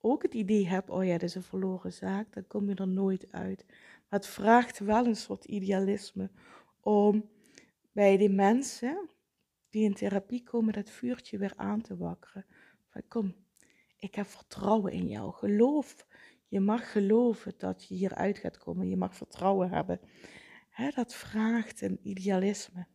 ook 0.00 0.22
het 0.22 0.34
idee 0.34 0.68
hebt, 0.68 0.90
oh 0.90 1.04
ja, 1.04 1.12
dit 1.12 1.22
is 1.22 1.34
een 1.34 1.42
verloren 1.42 1.92
zaak, 1.92 2.32
dan 2.32 2.46
kom 2.46 2.68
je 2.68 2.74
er 2.74 2.88
nooit 2.88 3.32
uit. 3.32 3.64
Maar 3.68 4.18
het 4.20 4.26
vraagt 4.26 4.78
wel 4.78 5.06
een 5.06 5.16
soort 5.16 5.44
idealisme 5.44 6.30
om 6.80 7.28
bij 7.92 8.16
die 8.16 8.30
mensen 8.30 9.08
die 9.68 9.84
in 9.84 9.94
therapie 9.94 10.42
komen, 10.42 10.72
dat 10.72 10.90
vuurtje 10.90 11.38
weer 11.38 11.52
aan 11.56 11.80
te 11.80 11.96
wakkeren. 11.96 12.46
Kom, 13.08 13.34
ik 13.96 14.14
heb 14.14 14.26
vertrouwen 14.26 14.92
in 14.92 15.08
jou. 15.08 15.32
Geloof. 15.32 16.06
Je 16.48 16.60
mag 16.60 16.92
geloven 16.92 17.54
dat 17.58 17.84
je 17.84 17.94
hieruit 17.94 18.38
gaat 18.38 18.58
komen. 18.58 18.88
Je 18.88 18.96
mag 18.96 19.16
vertrouwen 19.16 19.70
hebben. 19.70 20.00
dat 20.94 21.14
vraagt 21.14 21.80
een 21.80 21.98
idealisme. 22.02 22.86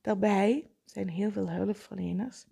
Daarbij 0.00 0.70
zijn 0.84 1.08
heel 1.08 1.30
veel 1.30 1.50
hulpverleners 1.50 2.46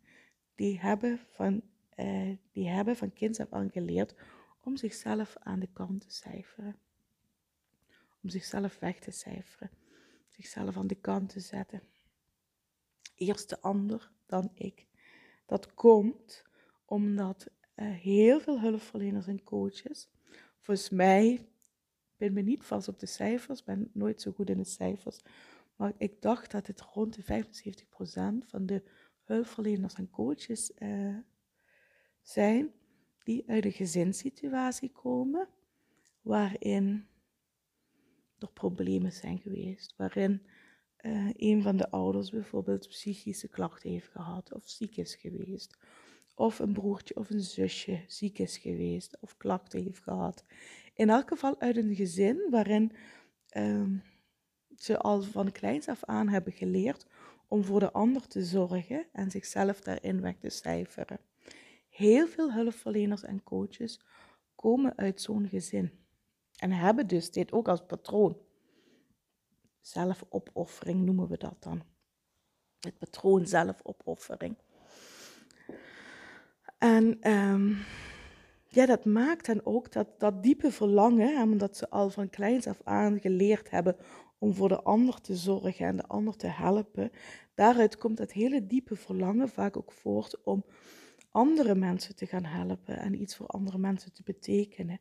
die 0.55 0.81
hebben 0.81 1.19
van, 1.31 1.63
uh, 1.97 2.37
die 2.53 2.69
hebben 2.69 2.97
van 2.97 3.13
aan 3.51 3.71
geleerd 3.71 4.15
om 4.61 4.77
zichzelf 4.77 5.37
aan 5.39 5.61
de 5.61 5.69
kant 5.73 6.01
te 6.01 6.11
cijferen. 6.15 6.79
Om 8.23 8.31
zichzelf 8.31 8.79
weg 8.79 8.99
te 8.99 9.11
cijferen. 9.11 9.71
Zichzelf 10.29 10.77
aan 10.77 10.87
de 10.87 11.01
kant 11.01 11.29
te 11.29 11.41
zetten. 11.41 11.83
Eerst 13.15 13.49
de 13.49 13.61
ander, 13.61 14.11
dan 14.27 14.51
ik. 14.55 14.87
Dat 15.47 15.75
komt 15.75 16.45
omdat 16.91 17.47
uh, 17.77 17.91
heel 17.91 18.41
veel 18.41 18.61
hulpverleners 18.61 19.27
en 19.27 19.43
coaches, 19.43 20.11
volgens 20.61 20.91
mij, 20.91 21.49
ben 22.17 22.33
me 22.33 22.41
niet 22.41 22.65
vast 22.65 22.89
op 22.89 22.99
de 22.99 23.07
cijfers, 23.07 23.63
ben 23.63 23.91
nooit 23.93 24.21
zo 24.21 24.33
goed 24.33 24.51
in 24.51 24.57
de 24.57 24.65
cijfers, 24.65 25.21
maar 25.77 25.93
ik 25.97 26.23
dacht 26.23 26.51
dat 26.51 26.67
het 26.67 26.81
rond 26.81 27.15
de 27.15 27.45
75% 27.45 28.47
van 28.47 28.67
de 28.67 28.83
hulpverleners 29.25 29.95
en 29.95 30.11
coaches 30.11 30.73
uh, 30.79 31.17
zijn 32.23 32.73
die 33.23 33.45
uit 33.47 33.65
een 33.65 33.73
gezinssituatie 33.73 34.93
komen 34.93 35.49
waarin 36.21 37.07
er 38.39 38.53
problemen 38.53 39.13
zijn 39.13 39.39
geweest, 39.39 39.97
waarin 39.97 40.43
uh, 41.01 41.31
een 41.37 41.63
van 41.63 41.77
de 41.77 41.91
ouders 41.91 42.31
bijvoorbeeld 42.31 42.89
psychische 42.89 43.49
klachten 43.49 43.91
heeft 43.91 44.09
gehad 44.09 44.53
of 44.53 44.69
ziek 44.69 44.97
is 44.97 45.15
geweest, 45.15 45.79
of 46.41 46.59
een 46.59 46.73
broertje 46.73 47.17
of 47.17 47.31
een 47.31 47.41
zusje 47.41 48.05
ziek 48.07 48.39
is 48.39 48.59
geweest 48.59 49.17
of 49.21 49.37
klachten 49.37 49.83
heeft 49.83 50.03
gehad. 50.03 50.45
In 50.95 51.11
elk 51.11 51.29
geval 51.29 51.61
uit 51.61 51.77
een 51.77 51.95
gezin 51.95 52.47
waarin 52.51 52.93
uh, 53.57 53.87
ze 54.77 54.99
al 54.99 55.23
van 55.23 55.53
kleins 55.53 55.89
af 55.89 56.05
aan 56.05 56.29
hebben 56.29 56.53
geleerd 56.53 57.07
om 57.49 57.65
voor 57.65 57.81
de 57.81 57.93
ander 57.93 58.27
te 58.27 58.45
zorgen 58.45 59.07
en 59.13 59.31
zichzelf 59.31 59.81
daarin 59.81 60.21
weg 60.21 60.37
te 60.39 60.51
cijferen. 60.51 61.21
Heel 61.89 62.27
veel 62.27 62.53
hulpverleners 62.53 63.23
en 63.23 63.43
coaches 63.43 64.01
komen 64.55 64.97
uit 64.97 65.21
zo'n 65.21 65.49
gezin 65.49 65.91
en 66.57 66.71
hebben 66.71 67.07
dus 67.07 67.31
dit 67.31 67.53
ook 67.53 67.69
als 67.69 67.87
patroon. 67.87 68.37
Zelfopoffering 69.81 71.05
noemen 71.05 71.29
we 71.29 71.39
dat 71.39 71.63
dan. 71.63 71.83
Het 72.81 72.99
patroon 72.99 73.47
zelfopoffering. 73.47 74.57
En 76.81 77.31
um, 77.33 77.77
ja, 78.67 78.87
dat 78.87 79.05
maakt 79.05 79.47
dan 79.47 79.61
ook 79.65 79.93
dat, 79.93 80.09
dat 80.19 80.43
diepe 80.43 80.71
verlangen, 80.71 81.43
omdat 81.43 81.77
ze 81.77 81.91
al 81.91 82.11
van 82.11 82.31
kleins 82.31 82.67
af 82.67 82.81
aan 82.85 83.21
geleerd 83.21 83.71
hebben 83.71 83.97
om 84.39 84.55
voor 84.55 84.69
de 84.69 84.83
ander 84.83 85.21
te 85.21 85.37
zorgen 85.37 85.87
en 85.87 85.97
de 85.97 86.07
ander 86.07 86.37
te 86.37 86.47
helpen, 86.47 87.11
daaruit 87.55 87.97
komt 87.97 88.17
dat 88.17 88.33
hele 88.33 88.67
diepe 88.67 88.97
verlangen 88.97 89.49
vaak 89.49 89.77
ook 89.77 89.93
voort 89.93 90.45
om 90.45 90.65
andere 91.31 91.75
mensen 91.75 92.17
te 92.17 92.27
gaan 92.27 92.45
helpen 92.45 92.99
en 92.99 93.21
iets 93.21 93.37
voor 93.37 93.47
andere 93.47 93.79
mensen 93.79 94.13
te 94.13 94.23
betekenen. 94.23 95.01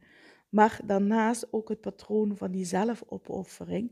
Maar 0.50 0.79
daarnaast 0.86 1.53
ook 1.53 1.69
het 1.69 1.81
patroon 1.81 2.38
van 2.38 2.51
die 2.51 2.65
zelfopoffering, 2.65 3.91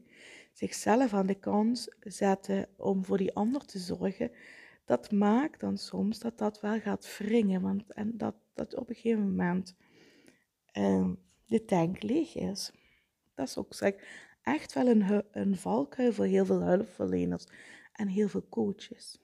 zichzelf 0.53 1.13
aan 1.13 1.27
de 1.27 1.39
kant 1.39 1.95
zetten 1.99 2.67
om 2.77 3.05
voor 3.05 3.17
die 3.17 3.33
ander 3.33 3.65
te 3.65 3.79
zorgen, 3.79 4.31
dat 4.87 5.11
maakt 5.11 5.59
dan 5.59 5.77
soms 5.77 6.19
dat 6.19 6.37
dat 6.37 6.61
wel 6.61 6.79
gaat 6.79 7.17
wringen. 7.17 7.61
Want, 7.61 7.93
en 7.93 8.17
dat, 8.17 8.35
dat 8.53 8.75
op 8.75 8.89
een 8.89 8.95
gegeven 8.95 9.29
moment 9.29 9.75
uh, 10.73 11.09
de 11.45 11.65
tank 11.65 12.03
leeg 12.03 12.35
is. 12.35 12.71
Dat 13.35 13.47
is 13.47 13.57
ook 13.57 13.73
zeg, 13.73 13.93
echt 14.41 14.73
wel 14.73 14.87
een, 14.87 15.23
een 15.31 15.55
valkuil 15.55 16.13
voor 16.13 16.25
heel 16.25 16.45
veel 16.45 16.61
hulpverleners 16.61 17.45
en 17.93 18.07
heel 18.07 18.27
veel 18.27 18.45
coaches. 18.49 19.21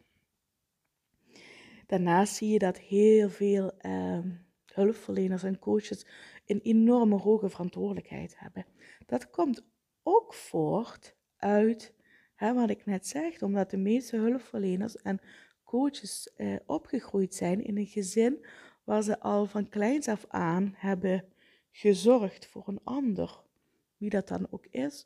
Daarnaast 1.86 2.36
zie 2.36 2.50
je 2.50 2.60
dat 2.60 2.78
heel 2.80 3.30
veel 3.30 3.72
uh, 3.82 4.20
hulpverleners 4.66 5.44
en 5.44 5.60
coaches 5.60 6.06
een 6.46 6.62
enorme 6.62 7.16
hoge 7.16 7.50
verantwoordelijkheid 7.50 8.40
hebben. 8.40 8.66
Dat 9.06 9.30
komt 9.30 9.66
ook 10.04 10.34
voort 10.34 11.16
uit 11.38 11.94
hè, 12.36 12.54
wat 12.54 12.70
ik 12.70 12.86
net 12.86 13.08
zeg, 13.08 13.42
omdat 13.42 13.70
de 13.70 13.78
meeste 13.78 14.18
hulpverleners 14.18 14.96
en 14.96 15.20
coaches 15.74 16.34
eh, 16.36 16.56
opgegroeid 16.66 17.36
zijn 17.36 17.64
in 17.64 17.78
een 17.78 17.88
gezin 17.88 18.46
waar 18.84 19.04
ze 19.04 19.20
al 19.20 19.46
van 19.46 19.70
kleins 19.70 20.08
af 20.08 20.26
aan 20.28 20.74
hebben 20.78 21.26
gezorgd 21.72 22.46
voor 22.48 22.68
een 22.68 22.80
ander, 22.84 23.42
wie 23.98 24.10
dat 24.10 24.28
dan 24.28 24.48
ook 24.50 24.66
is. 24.66 25.06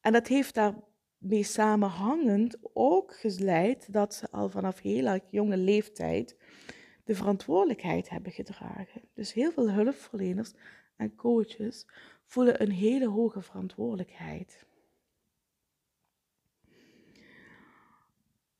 En 0.00 0.12
dat 0.12 0.26
heeft 0.26 0.54
daarmee 0.54 1.42
samenhangend 1.42 2.56
ook 2.72 3.16
geleid 3.16 3.92
dat 3.92 4.14
ze 4.14 4.30
al 4.30 4.48
vanaf 4.48 4.80
heel 4.80 5.18
jonge 5.30 5.56
leeftijd 5.56 6.36
de 7.04 7.14
verantwoordelijkheid 7.14 8.08
hebben 8.08 8.32
gedragen. 8.32 9.02
Dus 9.14 9.32
heel 9.32 9.52
veel 9.52 9.70
hulpverleners 9.70 10.52
en 10.96 11.14
coaches 11.14 11.86
voelen 12.24 12.62
een 12.62 12.72
hele 12.72 13.08
hoge 13.08 13.42
verantwoordelijkheid. 13.42 14.66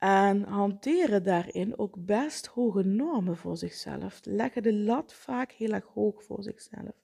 En 0.05 0.43
hanteren 0.43 1.23
daarin 1.23 1.79
ook 1.79 1.95
best 1.99 2.47
hoge 2.47 2.83
normen 2.83 3.37
voor 3.37 3.57
zichzelf. 3.57 4.21
Leggen 4.23 4.63
de 4.63 4.75
lat 4.75 5.13
vaak 5.13 5.53
heel 5.53 5.73
erg 5.73 5.85
hoog 5.85 6.25
voor 6.25 6.43
zichzelf. 6.43 6.95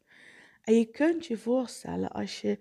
En 0.63 0.75
je 0.75 0.85
kunt 0.85 1.27
je 1.27 1.37
voorstellen 1.37 2.11
als 2.11 2.41
je 2.41 2.59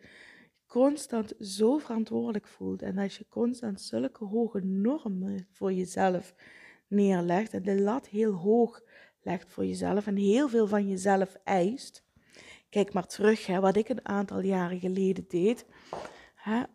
constant 0.68 1.34
zo 1.40 1.78
verantwoordelijk 1.78 2.48
voelt 2.48 2.82
en 2.82 2.98
als 2.98 3.18
je 3.18 3.26
constant 3.30 3.82
zulke 3.82 4.26
hoge 4.26 4.60
normen 4.60 5.48
voor 5.52 5.74
jezelf 5.74 6.34
neerlegt 6.88 7.54
en 7.54 7.64
de 7.64 7.82
lat 7.82 8.08
heel 8.08 8.34
hoog 8.34 8.82
legt 9.22 9.52
voor 9.52 9.66
jezelf 9.66 10.08
en 10.08 10.16
heel 10.16 10.50
veel 10.50 10.68
van 10.68 10.88
jezelf 10.88 11.36
eist. 11.44 12.04
Kijk 12.70 12.94
maar 12.94 13.08
terug, 13.08 13.46
hè, 13.46 13.60
wat 13.60 13.76
ik 13.76 13.90
een 13.90 14.08
aantal 14.08 14.40
jaren 14.40 14.80
geleden 14.80 15.26
deed. 15.28 15.66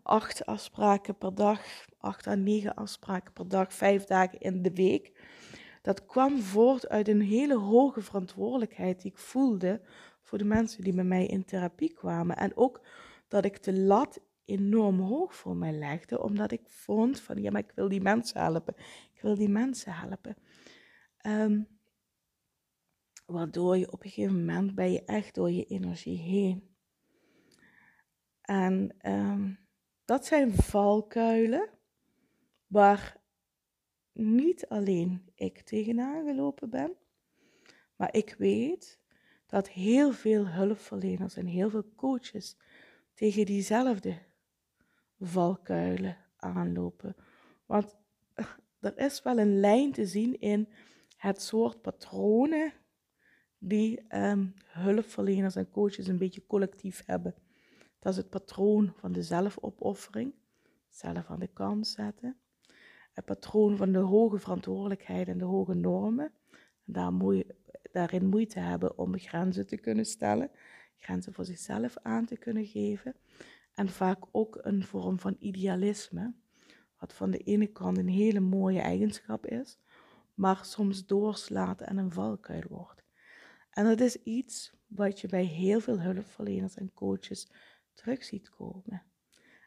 Acht 0.03 0.47
afspraken 0.47 1.19
per 1.19 1.35
dag, 1.35 1.61
acht 1.99 2.27
à 2.27 2.35
negen 2.35 2.75
afspraken 2.75 3.33
per 3.33 3.49
dag, 3.49 3.75
vijf 3.75 4.05
dagen 4.05 4.39
in 4.39 4.63
de 4.63 4.73
week. 4.73 5.13
Dat 5.83 6.07
kwam 6.07 6.41
voort 6.41 6.89
uit 6.89 7.09
een 7.09 7.21
hele 7.21 7.59
hoge 7.59 8.01
verantwoordelijkheid 8.01 9.03
die 9.03 9.11
ik 9.11 9.19
voelde 9.19 9.81
voor 10.23 10.39
de 10.39 10.45
mensen 10.45 10.85
die 10.85 10.95
bij 10.95 11.05
mij 11.05 11.27
in 11.27 11.45
therapie 11.45 11.95
kwamen. 11.95 12.37
En 12.37 12.57
ook 12.57 12.87
dat 13.29 13.45
ik 13.45 13.63
de 13.63 13.79
lat 13.79 14.21
enorm 14.45 15.01
hoog 15.01 15.35
voor 15.35 15.57
mij 15.57 15.73
legde, 15.73 16.23
omdat 16.23 16.53
ik 16.53 16.63
vond 16.67 17.21
van 17.21 17.43
ja, 17.43 17.51
maar 17.51 17.61
ik 17.61 17.73
wil 17.75 17.89
die 17.89 18.01
mensen 18.01 18.41
helpen. 18.41 18.75
Ik 19.15 19.21
wil 19.21 19.35
die 19.35 19.49
mensen 19.49 19.93
helpen. 19.93 20.37
Ehm, 21.19 21.63
waardoor 23.27 23.77
je 23.77 23.93
op 23.93 24.05
een 24.05 24.11
gegeven 24.11 24.45
moment 24.45 24.75
ben 24.75 24.93
je 24.93 25.05
echt 25.05 25.35
door 25.35 25.51
je 25.51 25.65
energie 25.65 26.19
heen. 26.19 26.75
En 28.41 28.95
ehm, 28.99 29.53
dat 30.05 30.27
zijn 30.27 30.53
valkuilen 30.53 31.69
waar 32.67 33.21
niet 34.13 34.69
alleen 34.69 35.29
ik 35.35 35.61
tegenaan 35.61 36.27
gelopen 36.27 36.71
ben, 36.71 36.97
maar 37.97 38.15
ik 38.15 38.35
weet 38.39 39.01
dat 39.47 39.69
heel 39.69 40.13
veel 40.13 40.49
hulpverleners 40.49 41.37
en 41.37 41.47
heel 41.47 41.71
veel 41.71 41.87
coaches 41.97 42.57
tegen 43.15 43.47
diezelfde 43.47 44.19
valkuilen 45.21 46.17
aanlopen. 46.37 47.17
Want 47.67 47.97
er 48.81 48.99
is 48.99 49.23
wel 49.23 49.39
een 49.39 49.61
lijn 49.61 49.93
te 49.93 50.07
zien 50.07 50.41
in 50.41 50.69
het 51.17 51.43
soort 51.43 51.81
patronen 51.81 52.73
die 53.59 54.17
um, 54.17 54.55
hulpverleners 54.67 55.57
en 55.57 55.71
coaches 55.71 56.07
een 56.07 56.19
beetje 56.19 56.47
collectief 56.47 57.03
hebben. 57.07 57.35
Dat 58.05 58.13
is 58.13 58.19
het 58.19 58.31
patroon 58.31 58.93
van 58.97 59.13
de 59.13 59.23
zelfopoffering, 59.23 60.35
zelf 60.89 61.31
aan 61.31 61.39
de 61.39 61.47
kant 61.53 61.87
zetten. 61.87 62.37
Het 63.13 63.25
patroon 63.25 63.77
van 63.77 63.93
de 63.93 63.99
hoge 63.99 64.39
verantwoordelijkheid 64.39 65.29
en 65.29 65.39
de 65.39 65.45
hoge 65.45 65.75
normen. 65.75 66.33
Daar 66.85 67.13
daarin 67.93 68.27
moeite 68.27 68.59
hebben 68.59 68.99
om 68.99 69.19
grenzen 69.19 69.67
te 69.67 69.77
kunnen 69.77 70.07
stellen, 70.07 70.51
grenzen 70.97 71.33
voor 71.33 71.45
zichzelf 71.45 71.97
aan 72.03 72.25
te 72.25 72.37
kunnen 72.37 72.67
geven. 72.67 73.15
En 73.75 73.89
vaak 73.89 74.25
ook 74.31 74.59
een 74.63 74.85
vorm 74.85 75.19
van 75.19 75.37
idealisme, 75.39 76.35
wat 76.99 77.13
van 77.13 77.31
de 77.31 77.39
ene 77.39 77.67
kant 77.67 77.99
een 77.99 78.09
hele 78.09 78.41
mooie 78.41 78.81
eigenschap 78.81 79.47
is, 79.47 79.79
maar 80.35 80.61
soms 80.65 81.07
doorslaat 81.07 81.81
en 81.81 81.97
een 81.97 82.13
valkuil 82.13 82.65
wordt. 82.69 83.05
En 83.71 83.85
dat 83.85 84.01
is 84.01 84.23
iets 84.23 84.73
wat 84.87 85.21
je 85.21 85.29
bij 85.29 85.45
heel 85.45 85.81
veel 85.81 86.01
hulpverleners 86.01 86.75
en 86.75 86.93
coaches 86.95 87.49
terug 87.95 88.25
ziet 88.25 88.51
komen. 88.51 89.03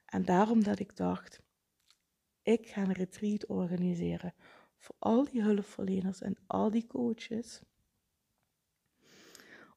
En 0.05 0.25
daarom 0.25 0.63
dat 0.63 0.79
ik 0.79 0.95
dacht, 0.95 1.41
ik 2.41 2.67
ga 2.67 2.81
een 2.81 2.93
retreat 2.93 3.47
organiseren 3.47 4.33
voor 4.77 4.95
al 4.99 5.23
die 5.23 5.41
hulpverleners 5.41 6.21
en 6.21 6.37
al 6.47 6.71
die 6.71 6.87
coaches. 6.87 7.61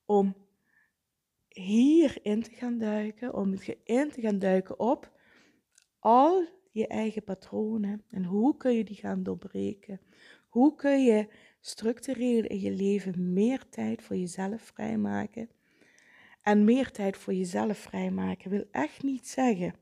Om 0.05 0.37
hierin 1.49 2.43
te 2.43 2.51
gaan 2.51 2.79
duiken, 2.79 3.35
om 3.35 3.55
in 3.85 4.11
te 4.11 4.21
gaan 4.21 4.39
duiken 4.39 4.79
op 4.79 5.21
al 5.99 6.47
je 6.71 6.87
eigen 6.87 7.25
patronen 7.25 8.05
en 8.09 8.25
hoe 8.25 8.57
kun 8.57 8.73
je 8.73 8.85
die 8.85 8.97
gaan 8.97 9.23
doorbreken. 9.23 10.01
Hoe 10.49 10.75
kun 10.75 11.05
je 11.05 11.29
structureel 11.61 12.45
in 12.45 12.61
je 12.61 12.71
leven 12.71 13.33
meer 13.33 13.69
tijd 13.69 14.03
voor 14.03 14.17
jezelf 14.17 14.63
vrijmaken? 14.63 15.49
En 16.51 16.65
meer 16.65 16.91
tijd 16.91 17.17
voor 17.17 17.35
jezelf 17.35 17.79
vrijmaken 17.79 18.51
wil 18.51 18.65
echt 18.71 19.03
niet 19.03 19.29
zeggen 19.29 19.75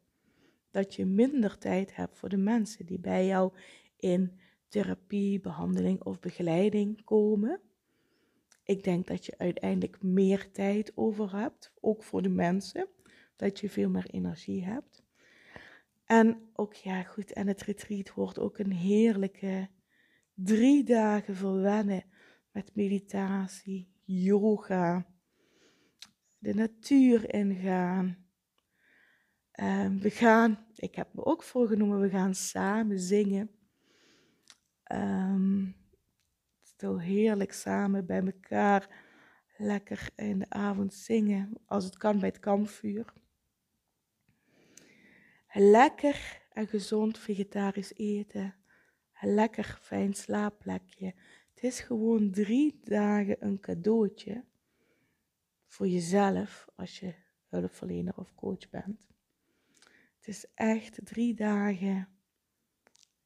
dat 0.71 0.95
je 0.95 1.07
minder 1.07 1.59
tijd 1.59 1.97
hebt 1.97 2.19
voor 2.19 2.29
de 2.29 2.37
mensen 2.37 2.87
die 2.87 2.99
bij 2.99 3.27
jou 3.27 3.53
in 3.97 4.41
therapie, 4.69 5.41
behandeling 5.41 6.03
of 6.03 6.21
begeleiding 6.21 7.05
komen. 7.05 7.61
Ik 8.65 8.85
denk 8.85 9.07
dat 9.07 9.27
je 9.27 9.39
uiteindelijk 9.39 10.03
meer 10.03 10.51
tijd 10.51 10.93
over 10.95 11.37
hebt, 11.37 11.73
ook 11.81 12.03
voor 12.03 12.23
de 12.23 12.29
mensen, 12.29 12.89
dat 13.37 13.61
je 13.61 13.69
veel 13.69 13.91
meer 13.91 14.11
energie 14.11 14.65
hebt. 14.65 15.03
En 16.05 16.51
ook 16.53 16.75
ja, 16.75 17.03
goed, 17.03 17.33
en 17.33 17.47
het 17.47 17.63
retreat 17.63 18.15
wordt 18.15 18.39
ook 18.39 18.59
een 18.59 18.73
heerlijke 18.73 19.69
drie 20.35 20.85
dagen 20.85 21.37
verwennen 21.37 22.05
met 22.53 22.75
meditatie, 22.75 23.89
yoga, 24.05 25.07
de 26.39 26.55
natuur 26.55 27.35
ingaan. 27.35 28.27
Um, 29.61 30.01
we 30.01 30.11
gaan, 30.11 30.67
ik 30.75 30.95
heb 30.95 31.15
me 31.15 31.25
ook 31.25 31.43
voorgenomen, 31.43 32.01
we 32.01 32.09
gaan 32.09 32.35
samen 32.35 32.99
zingen. 32.99 33.51
Um, 34.93 35.77
stil 36.63 37.01
heerlijk 37.01 37.53
samen 37.53 38.07
bij 38.07 38.25
elkaar, 38.25 39.05
lekker 39.57 40.11
in 40.17 40.39
de 40.39 40.51
avond 40.51 40.95
zingen, 40.95 41.53
als 41.67 41.85
het 41.85 41.97
kan 41.97 42.19
bij 42.19 42.29
het 42.29 42.39
kampvuur. 42.39 43.13
Lekker 45.53 46.43
en 46.53 46.67
gezond 46.67 47.19
vegetarisch 47.19 47.95
eten 47.95 48.59
lekker 49.21 49.79
fijn 49.81 50.15
slaapplekje. 50.15 51.15
Het 51.55 51.63
is 51.63 51.81
gewoon 51.81 52.31
drie 52.31 52.81
dagen 52.85 53.37
een 53.41 53.61
cadeautje 53.61 54.45
voor 55.69 55.89
jezelf 55.89 56.69
als 56.77 57.01
je 57.01 57.15
hulpverlener 57.49 58.17
of 58.17 58.35
coach 58.35 58.71
bent. 58.71 59.07
Het 60.17 60.29
is 60.29 60.47
echt 60.55 60.99
drie 61.05 61.35
dagen, 61.35 62.09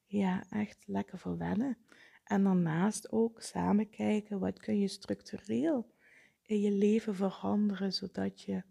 ja, 0.06 0.44
echt 0.50 0.84
lekker 0.86 1.18
verwennen. 1.18 1.78
En 2.24 2.44
daarnaast 2.44 3.12
ook 3.12 3.42
samen 3.42 3.90
kijken 3.90 4.38
wat 4.38 4.58
kun 4.58 4.78
je 4.78 4.88
structureel 4.88 5.94
in 6.42 6.60
je 6.60 6.70
leven 6.70 7.14
veranderen, 7.14 7.92
zodat 7.92 8.40
je, 8.40 8.62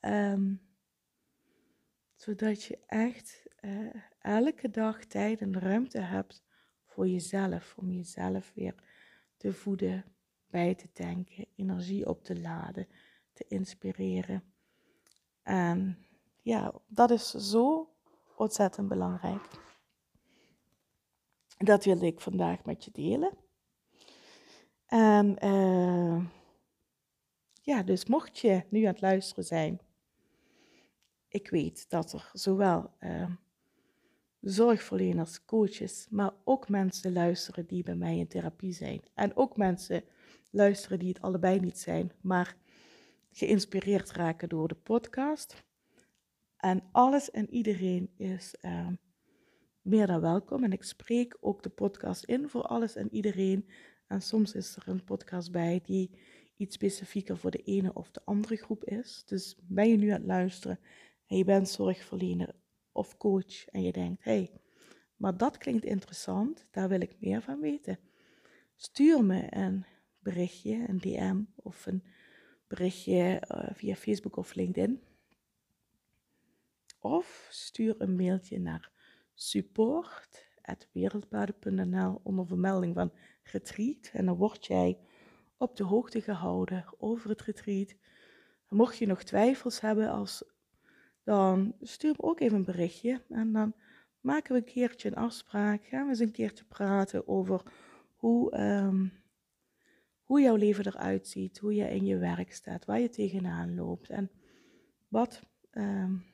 um, 0.00 0.60
zodat 2.14 2.62
je 2.62 2.78
echt 2.86 3.46
uh, 3.60 3.94
elke 4.18 4.70
dag 4.70 5.04
tijd 5.04 5.40
en 5.40 5.58
ruimte 5.58 6.00
hebt 6.00 6.44
voor 6.84 7.08
jezelf, 7.08 7.74
om 7.76 7.92
jezelf 7.92 8.52
weer 8.54 8.74
te 9.36 9.52
voeden, 9.52 10.04
bij 10.50 10.74
te 10.74 10.92
tanken, 10.92 11.46
energie 11.56 12.08
op 12.08 12.24
te 12.24 12.40
laden, 12.40 12.88
te 13.32 13.44
inspireren. 13.48 14.42
En 15.42 15.98
ja, 16.42 16.74
dat 16.86 17.10
is 17.10 17.30
zo 17.30 17.90
ontzettend 18.36 18.88
belangrijk. 18.88 19.48
Dat 21.58 21.84
wilde 21.84 22.06
ik 22.06 22.20
vandaag 22.20 22.64
met 22.64 22.84
je 22.84 22.90
delen. 22.92 23.32
En 24.86 25.44
uh, 25.44 26.26
ja, 27.62 27.82
dus 27.82 28.06
mocht 28.06 28.38
je 28.38 28.64
nu 28.70 28.82
aan 28.82 28.92
het 28.92 29.00
luisteren 29.00 29.44
zijn, 29.44 29.80
ik 31.28 31.48
weet 31.48 31.90
dat 31.90 32.12
er 32.12 32.30
zowel 32.32 32.90
uh, 33.00 33.30
zorgverleners, 34.40 35.44
coaches, 35.44 36.06
maar 36.10 36.32
ook 36.44 36.68
mensen 36.68 37.12
luisteren 37.12 37.66
die 37.66 37.82
bij 37.82 37.94
mij 37.94 38.18
in 38.18 38.28
therapie 38.28 38.72
zijn. 38.72 39.02
En 39.14 39.36
ook 39.36 39.56
mensen 39.56 40.04
luisteren 40.56 40.98
die 40.98 41.08
het 41.08 41.20
allebei 41.20 41.60
niet 41.60 41.78
zijn, 41.78 42.12
maar 42.20 42.56
geïnspireerd 43.30 44.12
raken 44.12 44.48
door 44.48 44.68
de 44.68 44.74
podcast. 44.74 45.64
En 46.56 46.82
alles 46.92 47.30
en 47.30 47.50
iedereen 47.50 48.10
is 48.16 48.54
uh, 48.62 48.88
meer 49.82 50.06
dan 50.06 50.20
welkom. 50.20 50.64
En 50.64 50.72
ik 50.72 50.82
spreek 50.82 51.36
ook 51.40 51.62
de 51.62 51.68
podcast 51.68 52.24
in 52.24 52.48
voor 52.48 52.62
alles 52.62 52.96
en 52.96 53.14
iedereen. 53.14 53.68
En 54.06 54.22
soms 54.22 54.54
is 54.54 54.76
er 54.76 54.88
een 54.88 55.04
podcast 55.04 55.52
bij 55.52 55.80
die 55.84 56.10
iets 56.56 56.74
specifieker 56.74 57.36
voor 57.36 57.50
de 57.50 57.62
ene 57.62 57.94
of 57.94 58.10
de 58.10 58.20
andere 58.24 58.56
groep 58.56 58.84
is. 58.84 59.22
Dus 59.26 59.56
ben 59.62 59.88
je 59.88 59.96
nu 59.96 60.08
aan 60.08 60.18
het 60.18 60.26
luisteren 60.26 60.78
en 61.26 61.36
je 61.36 61.44
bent 61.44 61.68
zorgverlener 61.68 62.54
of 62.92 63.16
coach 63.16 63.66
en 63.66 63.82
je 63.82 63.92
denkt, 63.92 64.24
hé, 64.24 64.32
hey, 64.32 64.60
maar 65.16 65.36
dat 65.36 65.58
klinkt 65.58 65.84
interessant, 65.84 66.66
daar 66.70 66.88
wil 66.88 67.00
ik 67.00 67.16
meer 67.20 67.42
van 67.42 67.60
weten. 67.60 67.98
Stuur 68.76 69.24
me 69.24 69.46
een 69.50 69.84
berichtje, 70.32 70.84
een 70.88 70.98
DM 70.98 71.42
of 71.54 71.86
een 71.86 72.02
berichtje 72.66 73.42
uh, 73.50 73.68
via 73.72 73.94
Facebook 73.94 74.36
of 74.36 74.54
LinkedIn. 74.54 75.02
Of 77.00 77.46
stuur 77.50 77.94
een 77.98 78.16
mailtje 78.16 78.60
naar 78.60 78.90
support.wereldpaden.nl 79.34 82.20
onder 82.22 82.46
vermelding 82.46 82.94
van 82.94 83.12
retreat. 83.42 84.10
En 84.12 84.26
dan 84.26 84.36
word 84.36 84.66
jij 84.66 84.98
op 85.56 85.76
de 85.76 85.84
hoogte 85.84 86.20
gehouden 86.20 86.84
over 86.98 87.30
het 87.30 87.42
retreat. 87.42 87.94
mocht 88.68 88.98
je 88.98 89.06
nog 89.06 89.22
twijfels 89.22 89.80
hebben, 89.80 90.10
als, 90.10 90.44
dan 91.22 91.74
stuur 91.80 92.14
me 92.16 92.22
ook 92.22 92.40
even 92.40 92.56
een 92.56 92.64
berichtje. 92.64 93.22
En 93.28 93.52
dan 93.52 93.74
maken 94.20 94.52
we 94.52 94.58
een 94.58 94.64
keertje 94.64 95.08
een 95.08 95.16
afspraak. 95.16 95.86
Gaan 95.86 96.02
we 96.02 96.08
eens 96.08 96.18
een 96.18 96.32
keertje 96.32 96.64
praten 96.64 97.28
over 97.28 97.62
hoe, 98.14 98.60
um, 98.60 99.24
hoe 100.26 100.40
jouw 100.40 100.56
leven 100.56 100.86
eruit 100.86 101.28
ziet. 101.28 101.58
Hoe 101.58 101.74
je 101.74 101.90
in 101.90 102.04
je 102.04 102.18
werk 102.18 102.52
staat. 102.52 102.84
Waar 102.84 103.00
je 103.00 103.08
tegenaan 103.08 103.74
loopt. 103.74 104.08
En 104.10 104.30
wat, 105.08 105.42
um, 105.72 106.24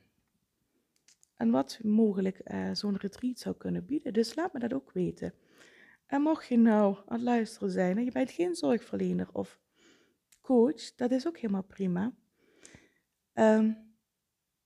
en 1.36 1.50
wat 1.50 1.78
mogelijk 1.82 2.40
uh, 2.44 2.70
zo'n 2.72 2.96
retreat 2.96 3.38
zou 3.38 3.56
kunnen 3.56 3.86
bieden. 3.86 4.12
Dus 4.12 4.34
laat 4.34 4.52
me 4.52 4.58
dat 4.58 4.72
ook 4.72 4.92
weten. 4.92 5.34
En 6.06 6.22
mocht 6.22 6.46
je 6.46 6.58
nou 6.58 6.96
aan 6.96 7.16
het 7.16 7.22
luisteren 7.22 7.70
zijn 7.70 7.96
en 7.98 8.04
je 8.04 8.12
bent 8.12 8.30
geen 8.30 8.54
zorgverlener 8.54 9.28
of 9.32 9.60
coach, 10.40 10.94
dat 10.94 11.10
is 11.10 11.26
ook 11.26 11.36
helemaal 11.36 11.62
prima. 11.62 12.14
Um, 13.34 13.94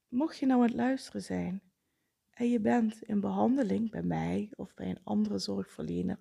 mocht 0.09 0.39
je 0.39 0.47
nou 0.47 0.61
aan 0.61 0.67
het 0.67 0.77
luisteren 0.77 1.23
zijn 1.23 1.63
en 2.31 2.51
je 2.51 2.61
bent 2.61 3.03
in 3.03 3.21
behandeling 3.21 3.91
bij 3.91 4.03
mij 4.03 4.51
of 4.57 4.75
bij 4.75 4.91
een 4.91 5.05
andere 5.05 5.39
zorgverlener 5.39 6.19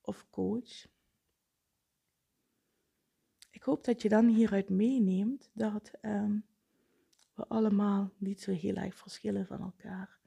of 0.00 0.26
coach, 0.30 0.86
ik 3.64 3.70
hoop 3.70 3.84
dat 3.84 4.02
je 4.02 4.08
dan 4.08 4.26
hieruit 4.26 4.68
meeneemt 4.68 5.50
dat 5.52 5.90
um, 6.02 6.44
we 7.34 7.46
allemaal 7.48 8.10
niet 8.16 8.40
zo 8.40 8.52
heel 8.52 8.74
erg 8.74 8.94
verschillen 8.94 9.46
van 9.46 9.60
elkaar. 9.60 10.18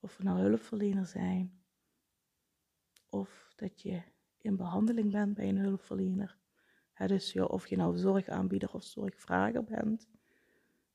Of 0.00 0.16
we 0.16 0.24
nou 0.24 0.40
hulpverlener 0.40 1.06
zijn 1.06 1.62
of 3.08 3.52
dat 3.56 3.80
je 3.80 4.02
in 4.38 4.56
behandeling 4.56 5.12
bent 5.12 5.34
bij 5.34 5.48
een 5.48 5.58
hulpverlener. 5.58 6.38
dus 7.06 7.32
ja, 7.32 7.44
of 7.44 7.66
je 7.66 7.76
nou 7.76 7.96
zorgaanbieder 7.96 8.72
of 8.72 8.84
zorgvrager 8.84 9.64
bent. 9.64 10.08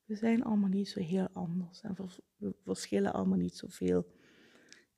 We 0.06 0.16
zijn 0.16 0.44
allemaal 0.44 0.70
niet 0.70 0.90
zo 0.90 1.00
heel 1.00 1.30
anders 1.34 1.82
en 1.82 1.96
we 2.38 2.54
verschillen 2.64 3.14
allemaal 3.14 3.38
niet 3.38 3.58
zoveel. 3.58 4.06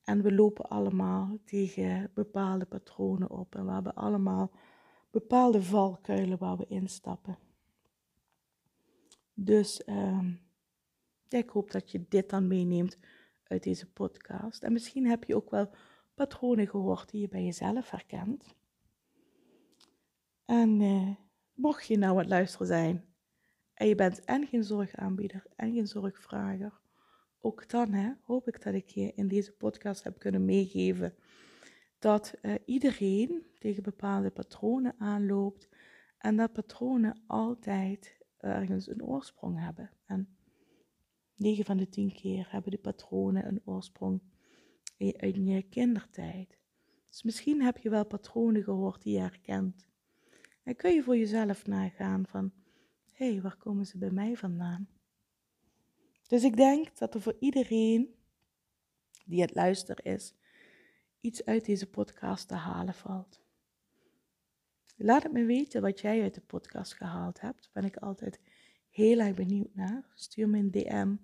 En 0.03 0.21
we 0.21 0.33
lopen 0.33 0.69
allemaal 0.69 1.37
tegen 1.45 2.11
bepaalde 2.13 2.65
patronen 2.65 3.29
op 3.29 3.55
en 3.55 3.65
we 3.65 3.71
hebben 3.71 3.95
allemaal 3.95 4.51
bepaalde 5.09 5.61
valkuilen 5.61 6.37
waar 6.37 6.57
we 6.57 6.65
instappen. 6.67 7.37
Dus 9.33 9.81
uh, 9.85 10.25
ik 11.29 11.49
hoop 11.49 11.71
dat 11.71 11.91
je 11.91 12.05
dit 12.09 12.29
dan 12.29 12.47
meeneemt 12.47 12.97
uit 13.43 13.63
deze 13.63 13.91
podcast. 13.91 14.63
En 14.63 14.73
misschien 14.73 15.05
heb 15.05 15.23
je 15.23 15.35
ook 15.35 15.49
wel 15.49 15.69
patronen 16.13 16.67
gehoord 16.67 17.09
die 17.09 17.21
je 17.21 17.27
bij 17.27 17.43
jezelf 17.43 17.89
herkent. 17.89 18.55
En 20.45 20.81
eh, 20.81 21.15
mocht 21.53 21.87
je 21.87 21.97
nou 21.97 22.11
aan 22.11 22.19
het 22.19 22.29
luisteren 22.29 22.67
zijn 22.67 23.05
en 23.73 23.87
je 23.87 23.95
bent 23.95 24.25
en 24.25 24.47
geen 24.47 24.63
zorgaanbieder 24.63 25.43
en 25.55 25.73
geen 25.73 25.87
zorgvrager, 25.87 26.79
ook 27.39 27.69
dan 27.69 27.93
hè, 27.93 28.11
hoop 28.23 28.47
ik 28.47 28.63
dat 28.63 28.73
ik 28.73 28.87
je 28.87 29.13
in 29.15 29.27
deze 29.27 29.51
podcast 29.51 30.03
heb 30.03 30.19
kunnen 30.19 30.45
meegeven 30.45 31.15
dat 31.99 32.33
uh, 32.41 32.53
iedereen 32.65 33.45
tegen 33.59 33.83
bepaalde 33.83 34.29
patronen 34.31 34.95
aanloopt 34.97 35.69
en 36.17 36.35
dat 36.35 36.53
patronen 36.53 37.21
altijd 37.27 38.17
ergens 38.37 38.87
een 38.87 39.03
oorsprong 39.03 39.59
hebben. 39.59 39.91
En 40.05 40.37
9 41.35 41.65
van 41.65 41.77
de 41.77 41.89
10 41.89 42.13
keer 42.13 42.47
hebben 42.51 42.71
de 42.71 42.77
patronen 42.77 43.47
een 43.47 43.61
oorsprong 43.65 44.21
in 44.97 45.45
je 45.45 45.61
kindertijd. 45.61 46.57
Dus 47.09 47.23
misschien 47.23 47.61
heb 47.61 47.77
je 47.77 47.89
wel 47.89 48.05
patronen 48.05 48.63
gehoord 48.63 49.01
die 49.01 49.13
je 49.13 49.19
herkent. 49.19 49.87
En 50.63 50.75
kun 50.75 50.93
je 50.93 51.03
voor 51.03 51.17
jezelf 51.17 51.67
nagaan 51.67 52.27
van, 52.27 52.51
hé, 53.11 53.31
hey, 53.31 53.41
waar 53.41 53.57
komen 53.57 53.85
ze 53.85 53.97
bij 53.97 54.11
mij 54.11 54.35
vandaan? 54.35 54.89
Dus 56.27 56.43
ik 56.43 56.55
denk 56.55 56.97
dat 56.97 57.13
er 57.13 57.21
voor 57.21 57.35
iedereen 57.39 58.15
die 59.25 59.41
het 59.41 59.55
luisteren 59.55 60.03
is, 60.03 60.33
iets 61.19 61.45
uit 61.45 61.65
deze 61.65 61.89
podcast 61.89 62.47
te 62.47 62.55
halen 62.55 62.93
valt. 62.93 63.41
Laat 64.97 65.23
het 65.23 65.31
me 65.31 65.45
weten 65.45 65.81
wat 65.81 65.99
jij 65.99 66.21
uit 66.21 66.33
de 66.33 66.41
podcast 66.41 66.93
gehaald 66.93 67.41
hebt. 67.41 67.69
Ben 67.73 67.83
ik 67.83 67.97
altijd 67.97 68.39
heel 68.89 69.19
erg 69.19 69.35
benieuwd 69.35 69.75
naar. 69.75 70.11
Stuur 70.13 70.49
me 70.49 70.57
een 70.57 70.71
DM 70.71 71.15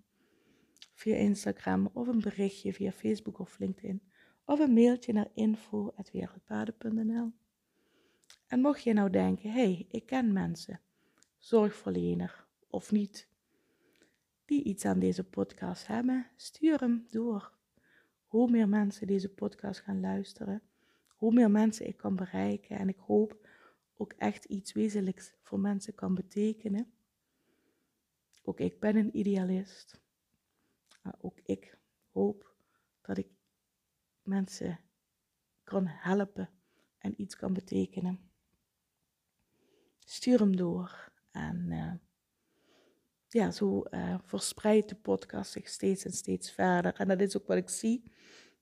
via 0.93 1.15
Instagram 1.15 1.89
of 1.93 2.07
een 2.07 2.19
berichtje 2.19 2.73
via 2.73 2.91
Facebook 2.91 3.39
of 3.39 3.59
LinkedIn 3.59 4.01
of 4.45 4.59
een 4.59 4.73
mailtje 4.73 5.13
naar 5.13 5.29
info.wereldpaden.nl. 5.33 7.31
En 8.47 8.59
mocht 8.59 8.83
je 8.83 8.93
nou 8.93 9.09
denken, 9.09 9.51
hé, 9.51 9.61
hey, 9.61 9.85
ik 9.89 10.05
ken 10.05 10.33
mensen, 10.33 10.81
zorgverlener 11.37 12.47
of 12.69 12.91
niet, 12.91 13.27
die 14.45 14.63
iets 14.63 14.85
aan 14.85 14.99
deze 14.99 15.23
podcast 15.23 15.87
hebben, 15.87 16.27
stuur 16.35 16.79
hem 16.79 17.05
door. 17.09 17.54
Hoe 18.35 18.49
meer 18.49 18.69
mensen 18.69 19.07
deze 19.07 19.29
podcast 19.29 19.79
gaan 19.79 19.99
luisteren, 19.99 20.61
hoe 21.07 21.33
meer 21.33 21.51
mensen 21.51 21.87
ik 21.87 21.97
kan 21.97 22.15
bereiken 22.15 22.77
en 22.77 22.89
ik 22.89 22.97
hoop 22.97 23.47
ook 23.97 24.13
echt 24.13 24.45
iets 24.45 24.73
wezenlijks 24.73 25.33
voor 25.41 25.59
mensen 25.59 25.95
kan 25.95 26.15
betekenen. 26.15 26.93
Ook 28.43 28.59
ik 28.59 28.79
ben 28.79 28.95
een 28.95 29.17
idealist. 29.17 30.01
Maar 31.01 31.15
ook 31.21 31.39
ik 31.45 31.77
hoop 32.11 32.55
dat 33.01 33.17
ik 33.17 33.27
mensen 34.21 34.79
kan 35.63 35.85
helpen 35.87 36.49
en 36.97 37.21
iets 37.21 37.35
kan 37.35 37.53
betekenen. 37.53 38.19
Stuur 39.99 40.39
hem 40.39 40.55
door. 40.55 41.11
En 41.31 41.65
uh, 41.71 41.93
ja, 43.27 43.51
zo 43.51 43.83
uh, 43.91 44.17
verspreidt 44.23 44.89
de 44.89 44.95
podcast 44.95 45.51
zich 45.51 45.67
steeds 45.67 46.05
en 46.05 46.13
steeds 46.13 46.51
verder. 46.51 46.93
En 46.93 47.07
dat 47.07 47.21
is 47.21 47.37
ook 47.37 47.47
wat 47.47 47.57
ik 47.57 47.69
zie. 47.69 48.13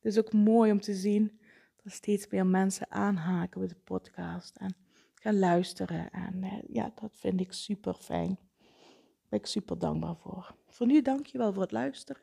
Het 0.03 0.11
is 0.11 0.19
ook 0.19 0.33
mooi 0.33 0.71
om 0.71 0.81
te 0.81 0.93
zien 0.93 1.39
dat 1.83 1.93
steeds 1.93 2.27
meer 2.27 2.45
mensen 2.45 2.91
aanhaken 2.91 3.59
met 3.59 3.69
de 3.69 3.75
podcast 3.83 4.55
en 4.55 4.75
gaan 5.13 5.39
luisteren. 5.39 6.11
En 6.11 6.43
uh, 6.43 6.53
ja, 6.67 6.91
dat 7.01 7.11
vind 7.15 7.39
ik 7.39 7.53
super 7.53 7.93
fijn. 7.93 8.39
Daar 8.59 9.29
ben 9.29 9.39
ik 9.39 9.45
super 9.45 9.79
dankbaar 9.79 10.15
voor. 10.15 10.55
Voor 10.67 10.87
nu 10.87 11.01
dank 11.01 11.25
je 11.25 11.37
wel 11.37 11.53
voor 11.53 11.61
het 11.61 11.71
luisteren. 11.71 12.21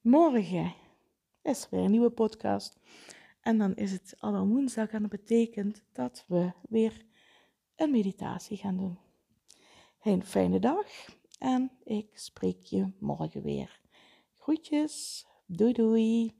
Morgen 0.00 0.74
is 1.42 1.62
er 1.62 1.68
weer 1.70 1.80
een 1.80 1.90
nieuwe 1.90 2.10
podcast. 2.10 2.78
En 3.40 3.58
dan 3.58 3.74
is 3.74 3.92
het 3.92 4.14
al 4.18 4.46
woensdag 4.46 4.90
en 4.90 5.00
dat 5.00 5.10
betekent 5.10 5.82
dat 5.92 6.24
we 6.28 6.52
weer 6.68 7.04
een 7.76 7.90
meditatie 7.90 8.56
gaan 8.56 8.76
doen. 8.76 8.98
Een 10.02 10.24
fijne 10.24 10.58
dag 10.58 10.86
en 11.38 11.70
ik 11.84 12.18
spreek 12.18 12.62
je 12.62 12.92
morgen 12.98 13.42
weer. 13.42 13.80
Groetjes, 14.34 15.26
Doei 15.48 15.72
doei! 15.72 16.34